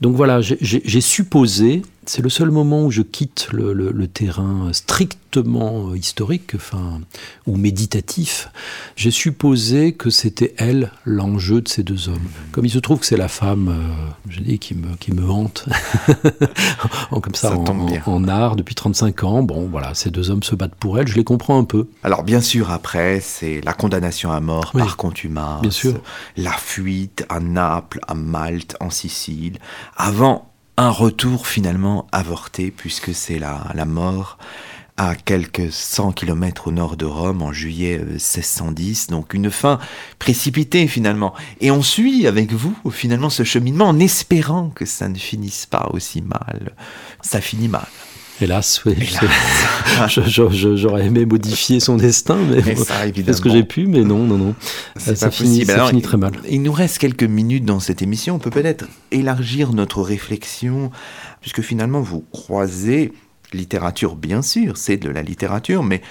[0.01, 6.51] Donc voilà, j'ai supposé, c'est le seul moment où je quitte le, terrain strictement historique,
[6.55, 6.99] enfin,
[7.47, 8.49] ou méditatif,
[8.95, 12.27] j'ai supposé que c'était elle l'enjeu de ces deux hommes.
[12.51, 15.29] Comme il se trouve que c'est la femme, euh, je dis, qui me, qui me
[15.29, 15.65] hante,
[17.11, 20.75] en, comme ça, en, art depuis 35 ans, bon voilà, ces deux hommes se battent
[20.75, 21.87] pour elle, je les comprends un peu.
[22.03, 25.93] Alors bien sûr, après, c'est la condamnation à mort par contumace, bien sûr.
[26.37, 29.57] la fuite à Naples, à Malte, en Sicile,
[29.95, 34.37] avant un retour finalement avorté, puisque c'est la, la mort
[34.97, 39.79] à quelques 100 kilomètres au nord de Rome en juillet 1610, euh, donc une fin
[40.19, 41.33] précipitée finalement.
[41.59, 45.89] Et on suit avec vous finalement ce cheminement en espérant que ça ne finisse pas
[45.91, 46.73] aussi mal.
[47.21, 47.87] Ça finit mal.
[48.41, 48.95] Hélas, oui.
[50.75, 54.55] J'aurais aimé modifier son destin, mais c'est ce que j'ai pu, mais non, non, non.
[54.97, 56.33] Ça, finit, ça finit, très mal.
[56.49, 58.35] Il nous reste quelques minutes dans cette émission.
[58.35, 60.91] On peut peut-être élargir notre réflexion,
[61.41, 63.13] puisque finalement, vous croisez
[63.53, 66.01] littérature, bien sûr, c'est de la littérature, mais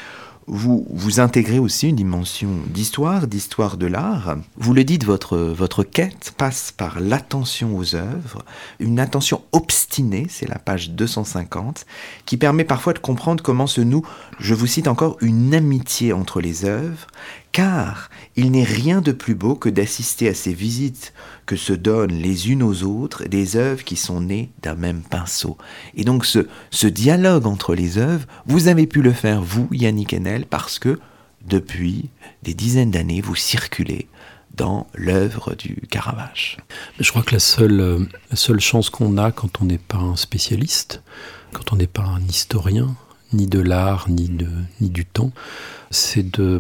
[0.47, 4.36] vous, vous intégrez aussi une dimension d'histoire, d'histoire de l'art.
[4.57, 8.45] Vous le dites, votre, votre quête passe par l'attention aux œuvres,
[8.80, 11.86] une attention obstinée, c'est la page 250,
[12.26, 14.07] qui permet parfois de comprendre comment se noue,
[14.38, 17.07] je vous cite encore, une amitié entre les œuvres,
[17.53, 21.12] car il n'est rien de plus beau que d'assister à ces visites
[21.47, 25.57] que se donnent les unes aux autres des œuvres qui sont nées d'un même pinceau.
[25.95, 30.47] Et donc ce, dialogue entre les œuvres, vous avez pu le faire, vous, Yannick Enel,
[30.47, 30.99] parce que
[31.47, 32.09] depuis
[32.42, 34.09] des dizaines d'années, vous circulez
[34.55, 36.59] dans l'œuvre du Caravage.
[37.01, 37.99] Je crois que la seule, euh,
[38.30, 41.03] la seule chance qu'on a quand on n'est pas un spécialiste,
[41.53, 42.95] quand on n'est pas un historien,
[43.35, 44.49] ni de l'art, ni, de,
[44.80, 45.32] ni du temps,
[45.91, 46.59] c'est de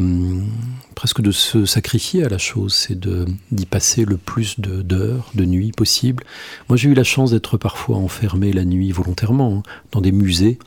[0.94, 5.72] presque de se sacrifier à la chose, c'est d'y passer le plus d'heures, de, nuits
[5.72, 6.24] possible.
[6.68, 9.62] Moi, j'ai eu la chance d'être parfois enfermé la nuit volontairement hein,
[9.92, 10.58] dans des musées.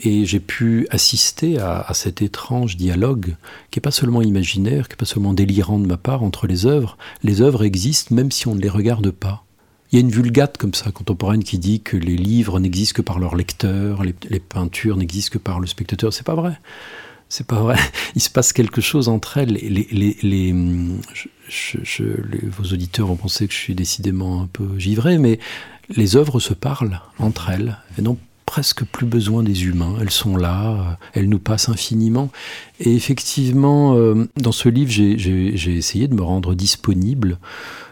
[0.00, 3.34] Et j'ai pu assister à, à, cet étrange dialogue
[3.72, 6.66] qui n'est pas seulement imaginaire, qui n'est pas seulement délirant de ma part entre les
[6.66, 6.96] œuvres.
[7.24, 9.44] Les œuvres existent même si on ne les regarde pas.
[9.90, 13.02] Il y a une vulgate comme ça contemporaine qui dit que les livres n'existent que
[13.02, 16.12] par leur lecteur, les, peintures n'existent que par le spectateur.
[16.12, 16.60] C'est pas vrai.
[17.30, 17.76] C'est pas vrai.
[18.14, 19.52] Il se passe quelque chose entre elles.
[19.52, 20.52] Les, les,
[22.48, 25.38] vos auditeurs vont penser que je suis décidément un peu givré, mais
[25.88, 28.18] les œuvres se parlent entre elles et non
[28.48, 29.96] presque plus besoin des humains.
[30.00, 32.30] Elles sont là, elles nous passent infiniment.
[32.80, 37.36] Et effectivement, euh, dans ce livre, j'ai essayé de me rendre disponible,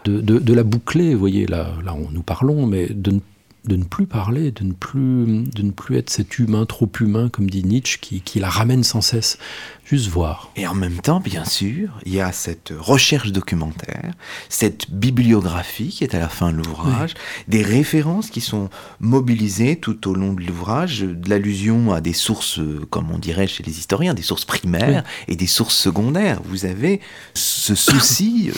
[0.05, 1.13] de, la boucler.
[1.13, 3.19] Vous voyez, là, là, nous parlons, mais de ne
[3.67, 7.29] de ne plus parler, de ne plus, de ne plus être cet humain trop humain,
[7.29, 9.37] comme dit Nietzsche, qui, qui, la ramène sans cesse.
[9.85, 10.51] Juste voir.
[10.57, 14.13] Et en même temps, bien sûr, il y a cette recherche documentaire,
[14.49, 17.13] cette bibliographie qui est à la fin de l'ouvrage,
[17.47, 22.59] des références qui sont mobilisées tout au long de l'ouvrage, de l'allusion à des sources,
[22.89, 26.41] comme on dirait chez les historiens, des sources primaires et des sources secondaires.
[26.43, 26.99] Vous avez
[27.33, 28.51] ce souci.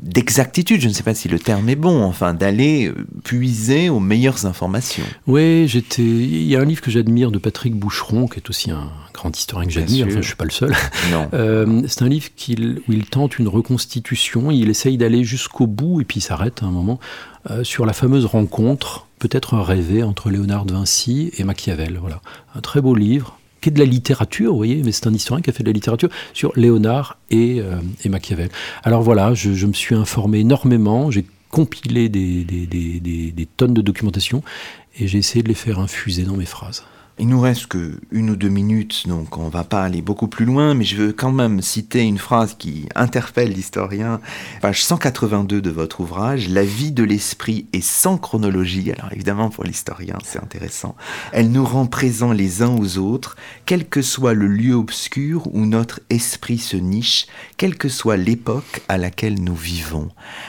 [0.00, 2.92] D'exactitude, je ne sais pas si le terme est bon, enfin d'aller
[3.24, 5.04] puiser aux meilleures informations.
[5.26, 6.02] Oui, j'étais.
[6.02, 9.36] Il y a un livre que j'admire de Patrick Boucheron, qui est aussi un grand
[9.36, 10.06] historien que j'admire.
[10.06, 10.74] Enfin, je suis pas le seul.
[11.34, 12.28] Euh, c'est un livre
[12.88, 14.50] où il tente une reconstitution.
[14.50, 16.98] Il essaye d'aller jusqu'au bout et puis il s'arrête à un moment
[17.50, 21.98] euh, sur la fameuse rencontre, peut-être rêvée entre Léonard de Vinci et Machiavel.
[22.00, 22.20] Voilà,
[22.54, 25.40] un très beau livre qui est de la littérature, vous voyez, mais c'est un historien
[25.40, 27.76] qui a fait de la littérature sur Léonard et, euh,
[28.10, 28.50] Machiavel.
[28.82, 34.42] Alors voilà, je, me suis informé énormément, j'ai compilé des, des, tonnes de documentation
[34.98, 36.84] et j'ai essayé de les faire infuser dans mes phrases.
[37.22, 40.44] Il nous reste que une ou deux minutes, donc on va pas aller beaucoup plus
[40.44, 44.20] loin, mais je veux quand même citer une phrase qui interpelle l'historien,
[44.60, 48.90] page 182 de votre ouvrage, La vie de l'esprit est sans chronologie.
[48.90, 50.96] Alors évidemment pour l'historien c'est intéressant.
[51.30, 55.64] Elle nous rend présents les uns aux autres, quel que soit le lieu obscur où
[55.64, 60.08] notre esprit se niche, quelle que soit l'époque à laquelle nous vivons.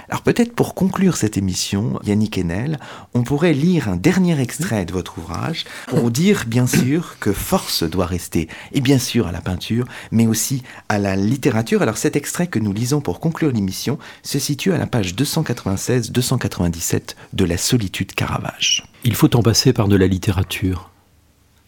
[0.10, 2.80] Alors peut-être pour conclure cette émission, Yannick Enel,
[3.14, 7.84] on pourrait lire un dernier extrait de votre ouvrage pour dire bien sûr que force
[7.84, 11.82] doit rester, et bien sûr à la peinture, mais aussi à la littérature.
[11.82, 17.16] Alors cet extrait que nous lisons pour conclure l'émission se situe à la page 296-297
[17.34, 18.86] de La solitude Caravage.
[19.04, 20.92] Il faut en passer par de la littérature.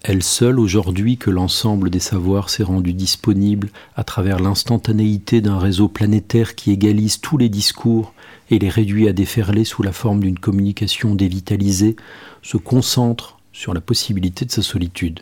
[0.08, 5.88] Elle seule, aujourd'hui que l'ensemble des savoirs s'est rendu disponible à travers l'instantanéité d'un réseau
[5.88, 8.14] planétaire qui égalise tous les discours
[8.52, 11.96] et les réduit à déferler sous la forme d'une communication dévitalisée,
[12.44, 15.22] se concentre sur la possibilité de sa solitude.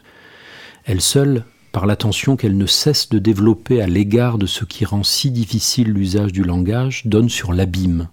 [0.86, 5.04] Elle seule, par l'attention qu'elle ne cesse de développer à l'égard de ce qui rend
[5.04, 8.10] si difficile l'usage du langage, donne sur l'abîme.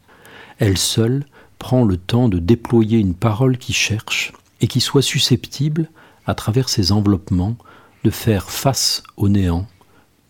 [0.59, 1.25] Elle seule
[1.59, 5.89] prend le temps de déployer une parole qui cherche et qui soit susceptible,
[6.27, 7.57] à travers ses enveloppements,
[8.05, 9.67] de faire face au néant,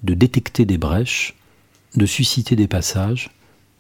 [0.04, 1.36] de détecter des brèches,
[1.96, 3.30] de susciter des passages,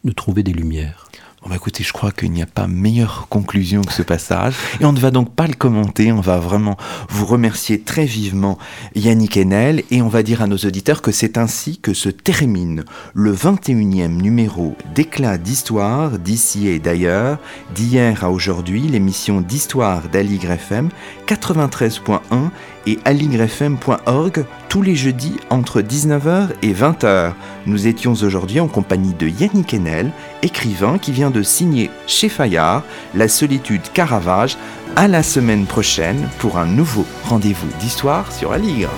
[0.04, 1.08] de trouver des lumières.
[1.42, 4.56] Bon bah écoutez, je crois qu'il n'y a pas meilleure conclusion que ce passage.
[4.78, 6.76] Et on ne va donc pas le commenter, on va vraiment
[7.08, 8.58] vous remercier très vivement
[8.94, 12.84] Yannick Enel et on va dire à nos auditeurs que c'est ainsi que se termine
[13.14, 17.38] le 21e numéro d'éclat d'histoire d'ici et d'ailleurs,
[17.74, 20.90] d'hier à aujourd'hui, l'émission d'histoire d'Aligre FM
[21.26, 22.50] 93.1
[22.86, 27.32] et aligrefm.org tous les jeudis entre 19h et 20h.
[27.66, 30.12] Nous étions aujourd'hui en compagnie de Yannick Enel,
[30.42, 32.82] écrivain qui vient de signer chez Fayard
[33.14, 34.56] La solitude Caravage.
[34.96, 38.90] À la semaine prochaine pour un nouveau rendez-vous d'histoire sur Aligre.